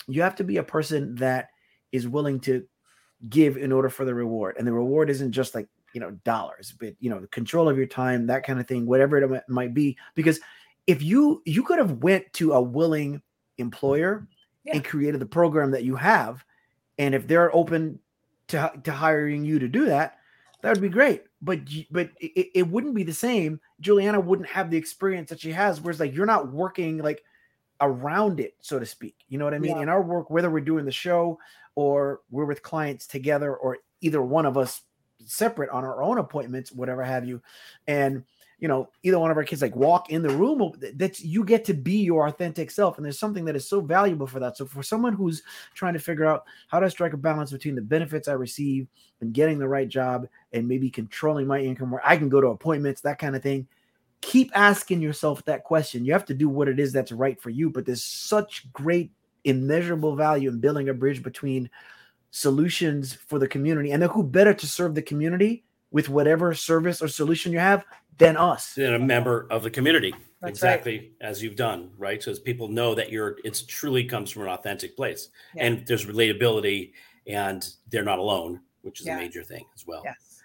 [0.09, 1.51] you have to be a person that
[1.93, 2.65] is willing to
[3.29, 6.75] give in order for the reward and the reward isn't just like you know dollars
[6.81, 9.75] but you know the control of your time that kind of thing whatever it might
[9.75, 10.41] be because
[10.87, 13.21] if you you could have went to a willing
[13.59, 14.27] employer
[14.65, 14.77] Yeah.
[14.77, 16.43] and created the program that you have
[16.99, 17.99] and if they're open
[18.49, 20.19] to, to hiring you to do that
[20.63, 21.23] that would be great.
[21.43, 23.61] But but it, it wouldn't be the same.
[23.81, 27.23] Juliana wouldn't have the experience that she has whereas like you're not working like
[27.81, 29.17] around it so to speak.
[29.29, 29.77] You know what i mean?
[29.77, 29.83] Yeah.
[29.83, 31.39] in our work whether we're doing the show
[31.75, 34.83] or we're with clients together or either one of us
[35.25, 37.43] separate on our own appointments whatever have you
[37.87, 38.25] and
[38.59, 41.65] you know either one of our kids like walk in the room that's you get
[41.65, 44.65] to be your authentic self and there's something that is so valuable for that so
[44.65, 45.43] for someone who's
[45.75, 48.87] trying to figure out how to strike a balance between the benefits i receive
[49.21, 52.49] and getting the right job and maybe controlling my income where i can go to
[52.49, 53.67] appointments that kind of thing
[54.21, 56.05] keep asking yourself that question.
[56.05, 59.13] You have to do what it is that's right for you, but there's such great
[59.45, 61.71] immeasurable value in building a bridge between
[62.33, 67.09] solutions for the community and who better to serve the community with whatever service or
[67.09, 67.85] solution you have
[68.19, 71.13] than us than a member of the community That's exactly right.
[71.21, 74.49] as you've done right so as people know that you're it's truly comes from an
[74.49, 75.67] authentic place Yeah.
[75.67, 76.93] and there's relatability
[77.27, 79.17] and they're not alone which is Yeah.
[79.17, 80.41] a major thing as well Yes.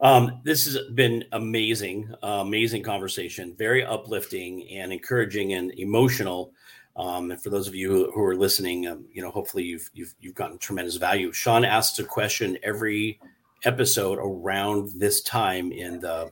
[0.00, 6.52] um, this has been amazing uh, amazing conversation very uplifting and encouraging and emotional
[6.96, 9.88] um, and for those of you who, who are listening um, you know hopefully you've,
[9.94, 13.18] you've you've gotten tremendous value shawn asks a question every
[13.64, 16.30] episode around this time in the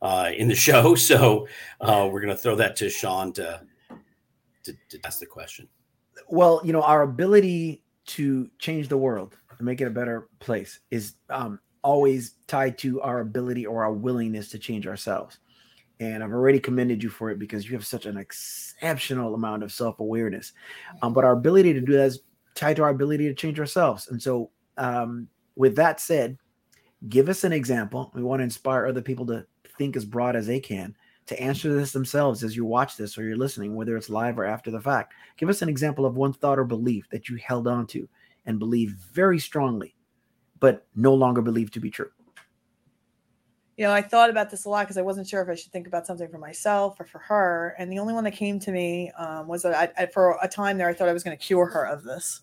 [0.00, 0.94] uh, in the show.
[1.08, 1.46] So
[1.80, 3.60] uh, we're going to throw that to Shawn to,
[4.64, 5.68] to to ask the question.
[6.28, 10.80] well you know our ability to change the world to make it a better place
[10.90, 15.38] is um, always tied to our ability or our willingness to change ourselves
[16.00, 19.72] and i've already commended you for it because you have such an exceptional amount of
[19.72, 20.52] self-awareness
[21.02, 22.20] um, but our ability to do that is
[22.54, 25.28] tied to our ability to change ourselves and so um,
[25.58, 26.38] with that said
[27.08, 29.44] give us an example we want to inspire other people to
[29.76, 30.94] think as broad as they can
[31.26, 34.44] to answer this themselves as you watch this or you're listening whether it's live or
[34.44, 37.68] after the fact give us an example of one thought or belief that you held
[37.68, 38.08] on to
[38.46, 39.94] and believe very strongly
[40.60, 42.10] but no longer believe to be true
[43.76, 45.70] you know, I thought about this a lot because I wasn't sure if I should
[45.70, 47.76] think about something for myself or for her.
[47.78, 50.48] And the only one that came to me um, was that I, I, for a
[50.48, 52.40] time there, I thought I was going to cure her of this.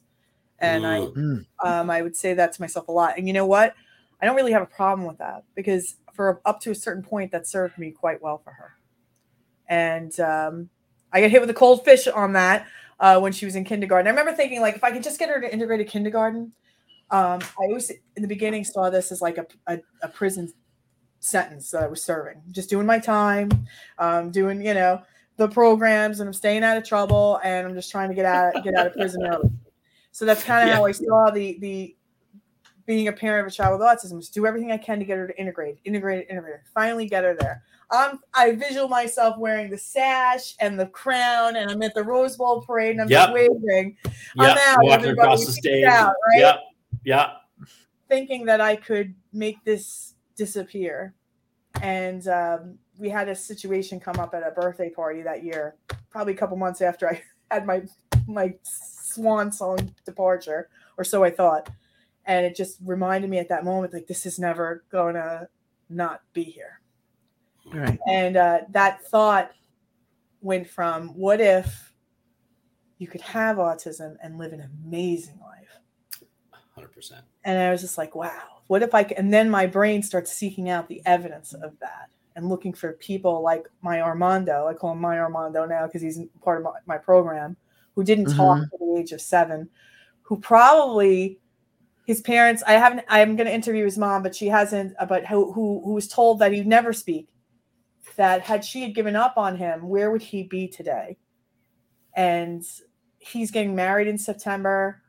[0.59, 1.15] And I, Mm.
[1.15, 3.17] Mm, um, I would say that to myself a lot.
[3.17, 3.75] And you know what?
[4.21, 7.31] I don't really have a problem with that because for up to a certain point,
[7.31, 8.75] that served me quite well for her.
[9.67, 10.69] And um,
[11.11, 12.67] I got hit with a cold fish on that
[12.99, 14.07] uh, when she was in kindergarten.
[14.07, 16.53] I remember thinking, like, if I could just get her to integrated kindergarten,
[17.11, 20.51] um, I always in the beginning saw this as like a, a, a prison
[21.19, 23.49] sentence that I was serving, just doing my time,
[23.99, 25.01] um, doing you know
[25.37, 28.53] the programs, and I'm staying out of trouble, and I'm just trying to get out
[28.63, 29.49] get out of prison early.
[30.15, 30.75] So that's kind of Yeah.
[30.77, 31.93] how I saw the the
[32.85, 35.17] being a parent of a child with autism is do everything I can to get
[35.17, 36.61] her to integrate, integrate, integrate.
[36.73, 37.63] Finally, get her there.
[37.91, 42.37] Um, I visual myself wearing the sash and the crown, and I'm at the Rose
[42.37, 43.19] Bowl parade, and I'm Yep.
[43.19, 43.97] just waving,
[44.35, 45.83] Yeah, out, walking across the stage.
[45.85, 46.39] out, right?
[46.39, 46.57] Yeah,
[47.03, 47.31] yeah.
[48.07, 51.13] thinking that I could make this disappear.
[51.81, 55.75] And um, we had a situation come up at a birthday party that year,
[56.09, 57.83] probably a couple months after I had my
[58.27, 58.53] my
[59.15, 61.69] swan song departure, or so I thought.
[62.25, 65.47] And it just reminded me at that moment, like this is never gonna
[65.89, 66.81] not be here.
[67.71, 69.51] right And uh, that thought
[70.41, 71.93] went from what if
[72.97, 75.79] you could have autism and live an amazing life?
[76.73, 77.23] Hundred percent.
[77.43, 79.17] and I was just like, wow, what if I can?
[79.17, 83.41] And then my brain starts seeking out the evidence of that and looking for people
[83.41, 84.67] like my Armando.
[84.67, 87.55] I call him my Armando now because he's part of my, my program,
[87.95, 88.63] who didn't talk Mhm.
[88.73, 89.69] at the age of seven,
[90.21, 91.39] who probably
[92.05, 92.61] his parents.
[92.67, 93.03] I haven't.
[93.09, 94.93] I'm going to interview his mom, but she hasn't.
[94.99, 97.29] uh, But who who who was told that he'd never speak.
[98.17, 101.17] That had she had given up on him, where would he be today?
[102.15, 102.63] And
[103.17, 105.01] he's getting married in September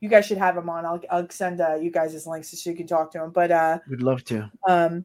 [0.00, 0.84] you guys should have him on.
[0.84, 3.30] I'll I'll send uh, you guys his links so you can talk to him.
[3.30, 5.02] But uh, we'd love to um,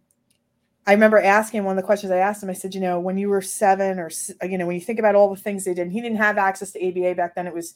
[0.90, 2.50] I remember asking one of the questions I asked him.
[2.50, 4.10] I said, you know, when you were seven, or
[4.42, 6.72] you know, when you think about all the things they did, he didn't have access
[6.72, 7.46] to ABA back then.
[7.46, 7.76] It was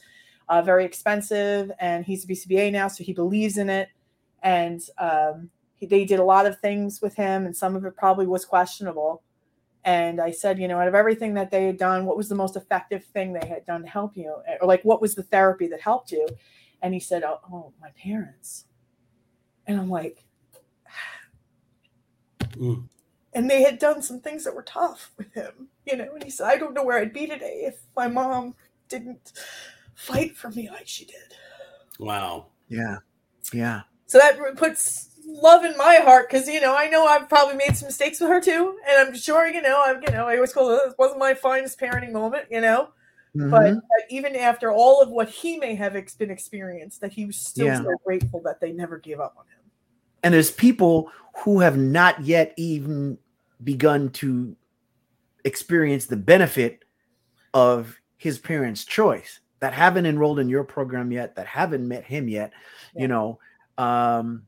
[0.50, 3.90] uh, very expensive, and he's a BCBA now, so he believes in it.
[4.42, 7.96] And um, he, they did a lot of things with him, and some of it
[7.96, 9.22] probably was questionable.
[9.86, 12.36] And I said, you know, out of everything that they had done, what was the
[12.36, 15.68] most effective thing they had done to help you, or like what was the therapy
[15.68, 16.28] that helped you?
[16.82, 18.66] And he said, oh, oh my parents.
[19.68, 20.26] And I'm like,
[22.58, 22.88] Mm.
[23.36, 26.14] And they had done some things that were tough with him, you know.
[26.14, 28.56] And he said, I don't know where I'd be today if my mom
[28.90, 29.34] didn't
[29.96, 31.36] fight for me like she did.
[32.00, 32.48] Wow.
[32.70, 32.98] yeah
[33.52, 37.56] yeah So that puts love in my heart because you know I know I've probably
[37.56, 40.36] made some mistakes with her too, and I'm sure you know I'm you know I
[40.36, 42.90] always call it this wasn't my finest parenting moment, you know.
[43.36, 43.78] But Mhm.
[43.78, 47.36] uh, even after all of what he may have ex- been experienced, that he was
[47.38, 47.82] still Yeah.
[47.82, 49.60] so grateful that they never gave up on him.
[50.24, 51.12] and there's people
[51.44, 53.18] who have not yet even
[53.64, 54.56] begun to
[55.44, 56.84] experience the benefit
[57.54, 62.28] of his parents' choice that haven't enrolled in your program yet, that haven't met him
[62.28, 62.52] yet.
[62.96, 63.02] Yeah.
[63.02, 63.40] You know,
[63.78, 64.44] um,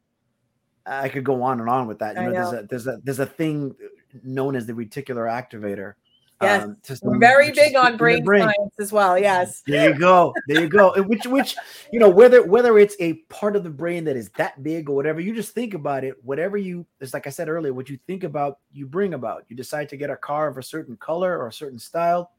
[0.85, 2.15] I could go on and on with that.
[2.15, 3.75] You I know, there's a there's a there's a thing
[4.23, 5.93] known as the reticular activator
[6.41, 9.17] Yes, um, we're very big on brain, brain, science as well.
[9.17, 9.63] Yes.
[9.65, 10.33] There you go.
[10.47, 10.93] There you go.
[11.03, 11.55] which, which,
[11.93, 14.95] you know, whether whether it's a part of the brain that is that big or
[14.95, 16.15] whatever, you just think about it.
[16.25, 19.45] Whatever you, it's like I said earlier, what you think about, you bring about.
[19.47, 22.31] You decide to get a car of a certain color or a certain style,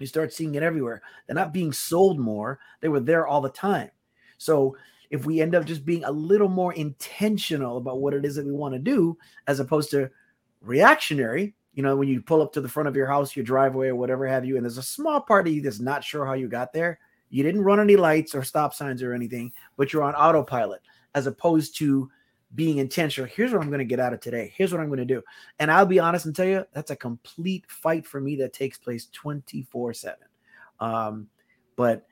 [0.00, 1.02] you start seeing it everywhere.
[1.26, 3.90] They're not being sold more; they were there all the time.
[4.38, 4.74] So
[5.10, 8.46] if we end up just being a little more intentional about what it is that
[8.46, 10.10] we want to do, as opposed to
[10.62, 13.88] reactionary, you know, when you pull up to the front of your house, your driveway,
[13.88, 16.34] or whatever have you, and there's a small part of you that's not sure how
[16.34, 16.98] you got there.
[17.30, 20.82] You didn't run any lights or stop signs or anything, but you're on autopilot
[21.14, 22.10] as opposed to
[22.54, 23.28] being intentional.
[23.28, 24.52] Here's what I'm going to get out of today.
[24.56, 25.22] Here's what I'm going to do.
[25.58, 28.78] And I'll be honest and tell you, that's a complete fight for me that takes
[28.78, 30.16] place 24 7.
[30.78, 31.28] Um,
[31.76, 32.06] but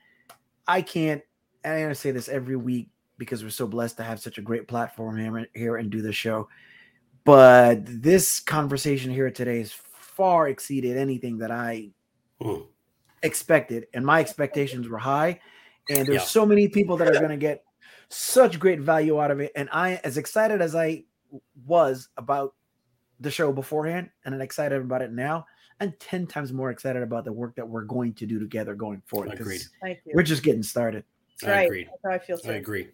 [0.67, 1.21] I can't,
[1.63, 4.67] and to say this every week because we're so blessed to have such a great
[4.67, 6.49] platform here and do the show.
[7.25, 11.91] But this conversation here today has far exceeded anything that I
[12.41, 12.65] mm.
[13.21, 15.39] expected, and my expectations were high.
[15.89, 16.21] And there's yeah.
[16.21, 17.63] so many people that are going to get
[18.09, 19.51] such great value out of it.
[19.55, 21.03] And I, as excited as I
[21.65, 22.53] was about
[23.19, 25.45] the show beforehand, and I'm excited about it now,
[25.79, 29.01] and 10 times more excited about the work that we're going to do together going
[29.05, 29.33] forward.
[29.33, 29.61] Agreed.
[30.13, 31.03] We're just getting started.
[31.43, 31.65] I right.
[31.65, 31.89] agree.
[32.09, 32.39] I feel.
[32.47, 32.89] I agree.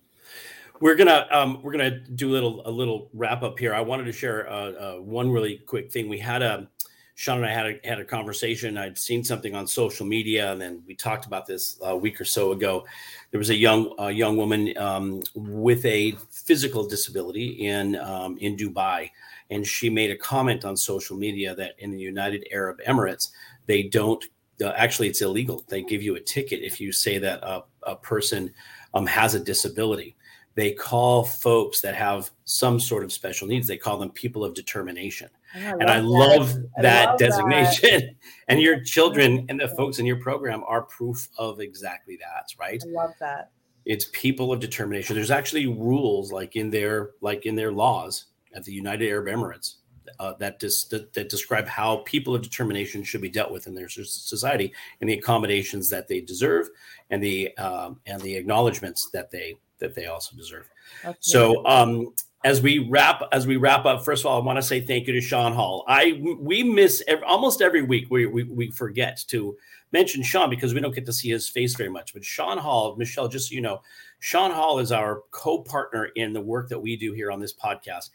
[0.82, 3.74] We're gonna um, we're gonna do a little a little wrap up here.
[3.74, 6.08] I wanted to share uh, uh, one really quick thing.
[6.08, 6.70] We had a
[7.16, 8.78] Shawn and I had a, had a conversation.
[8.78, 12.24] I'd seen something on social media, and then we talked about this a week or
[12.24, 12.86] so ago.
[13.32, 18.56] There was a young a young woman um, with a physical disability in um, in
[18.56, 19.12] Dubai,
[19.50, 23.32] and she made a comment on social media that in the United Arab Emirates
[23.66, 24.24] they don't.
[24.64, 25.66] Uh, actually, it's illegal.
[25.68, 28.54] They give you a ticket if you say that a, a person
[28.94, 30.16] um, has a disability
[30.60, 34.54] they call folks that have some sort of special needs they call them people of
[34.54, 35.30] determination.
[35.56, 37.90] I and i love that, that I love designation.
[38.02, 38.16] That.
[38.50, 42.82] and your children and the folks in your program are proof of exactly that right?
[42.86, 43.52] I love that.
[43.86, 45.16] It's people of determination.
[45.16, 49.76] There's actually rules like in their like in their laws at the united arab emirates
[50.20, 53.76] uh, that, dis- that, that describe how people of determination should be dealt with in
[53.76, 56.68] their society and the accommodations that they deserve
[57.12, 60.70] and the um, and the acknowledgments that they that they also deserve.
[61.04, 61.18] Okay.
[61.20, 62.14] So um,
[62.44, 65.08] as we wrap as we wrap up, first of all, I want to say thank
[65.08, 65.84] you to Sean Hall.
[65.88, 69.58] I we miss every, almost every week we, we we forget to
[69.92, 72.14] mention Sean because we don't get to see his face very much.
[72.14, 73.82] But Sean Hall, Michelle, just so you know,
[74.20, 78.10] Sean Hall is our co-partner in the work that we do here on this podcast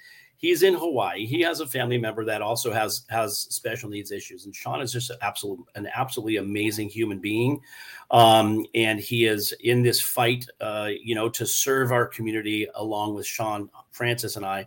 [0.44, 1.24] he's in Hawaii.
[1.24, 4.92] He has a family member that also has has special needs issues, and Sean is
[4.92, 7.62] just an absolute an absolutely amazing human being,
[8.10, 13.14] um, and he is in this fight, uh, you know, to serve our community along
[13.14, 14.66] with Sean Francis and I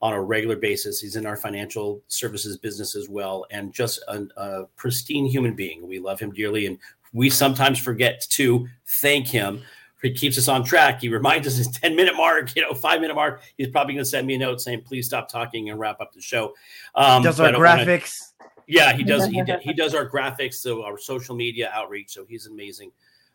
[0.00, 0.98] on a regular basis.
[0.98, 5.86] He's in our financial services business as well, and just a, a pristine human being.
[5.86, 6.78] We love him dearly, and
[7.12, 9.62] we sometimes forget to thank him
[10.02, 11.00] he keeps us on track.
[11.00, 13.42] He reminds us his 10 minute mark, you know, five minute mark.
[13.56, 16.12] He's probably going to send me a note saying, please stop talking and wrap up
[16.12, 16.54] the show.
[16.94, 18.32] Um, does our graphics.
[18.38, 19.26] Wanna, yeah, he does.
[19.26, 22.10] He, he does our graphics, so our social media outreach.
[22.10, 22.92] So he's amazing,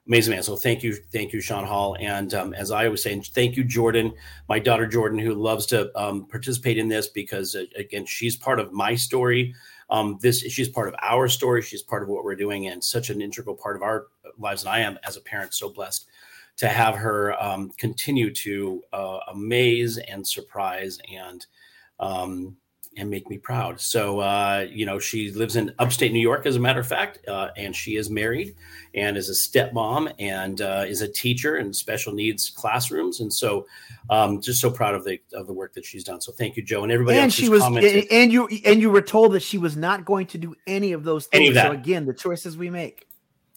[0.08, 0.44] amazing man.
[0.44, 1.98] So thank you, thank you, Sean Hall.
[2.00, 4.14] And um, as I was saying, thank you, Jordan,
[4.48, 8.60] my daughter Jordan, who loves to um, participate in this because uh, again, she's part
[8.60, 9.56] of my story.
[9.90, 11.64] Um, this she's part of our story.
[11.64, 14.08] She's part of what we're doing, and such an integral part of our
[14.38, 14.62] lives.
[14.62, 16.06] And I am, as a parent, so blessed
[16.58, 21.46] to have her um, continue to uh, amaze and surprise and
[22.00, 22.56] um,
[22.98, 23.80] and make me proud.
[23.80, 27.28] So, uh, you know, she lives in upstate New York, as a matter of fact,
[27.28, 28.56] uh, and she is married
[28.94, 33.20] and is a stepmom and uh, is a teacher in special needs classrooms.
[33.20, 33.66] And so,
[34.10, 36.22] um, just so proud of the of the work that she's done.
[36.22, 37.18] So, thank you, Joe, and everybody.
[37.18, 38.08] And she was, commented.
[38.12, 41.04] and you and you were told that she was not going to do any of
[41.04, 41.58] those things.
[41.58, 43.08] Of so again, the choices we make.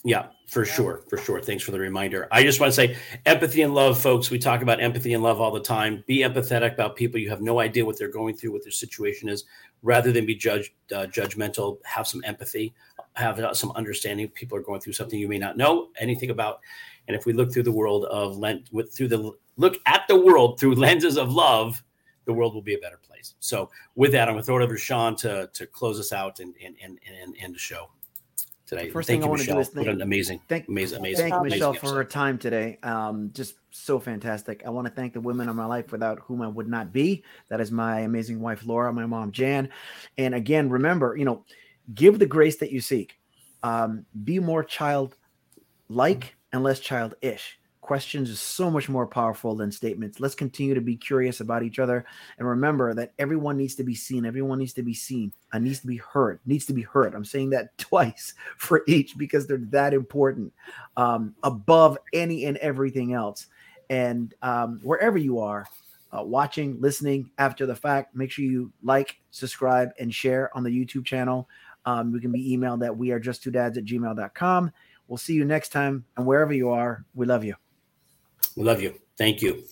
[0.06, 1.02] Yeah, for sure.
[1.10, 1.40] For sure.
[1.40, 2.28] Thanks for the reminder.
[2.30, 2.96] I just want to say
[3.26, 4.30] empathy and love, folks.
[4.30, 6.04] We talk about empathy and love all the time.
[6.06, 7.18] Be empathetic about people.
[7.18, 9.46] You have no idea what they're going through, what their situation is.
[9.82, 12.72] Rather than be judge, uh, judgmental, have some empathy,
[13.14, 14.28] have some understanding.
[14.28, 16.60] People are going through something you may not know anything about.
[17.08, 20.14] And if we look through the world of lent, with through the look at the
[20.24, 21.82] world through lenses of love,
[22.26, 23.34] the world will be a better place.
[23.40, 26.12] So, with that, I'm going to throw it over to Shawn to to close us
[26.12, 27.88] out and and and and end the show
[28.66, 28.86] today.
[28.86, 30.68] The First thank thing you, I want to do is thank, what an amazing, thank,
[30.68, 31.30] amazing, amazing.
[31.30, 32.78] Thank Michelle for her time today.
[32.82, 34.62] Um, just so fantastic.
[34.66, 37.22] I want to thank the women in my life without whom I would not be.
[37.48, 39.68] That is my amazing wife Laura, my mom Jan,
[40.18, 41.44] and again, remember, you know,
[41.94, 43.18] give the grace that you seek.
[43.62, 45.16] Um, be more child
[45.88, 50.18] like and less childish questions is so much more powerful than statements.
[50.18, 52.04] Let's continue to be curious about each other
[52.36, 54.26] and remember that everyone needs to be seen.
[54.26, 56.40] Everyone needs to be seen and needs to be heard.
[56.46, 57.14] Needs to be heard.
[57.14, 60.52] I'm saying that twice for each because they're that important
[60.96, 63.46] um, above any and everything else.
[63.88, 65.64] And um, wherever you are,
[66.12, 70.70] uh, watching, listening after the fact, make sure you like, subscribe, and share on the
[70.70, 71.48] YouTube channel.
[71.84, 74.72] Um, we can be emailed at we are just two dads at gmail.com.
[75.08, 76.04] We'll see you next time.
[76.16, 77.54] And wherever you are, we love you.
[78.56, 78.94] We love you.
[79.18, 79.64] Thank you.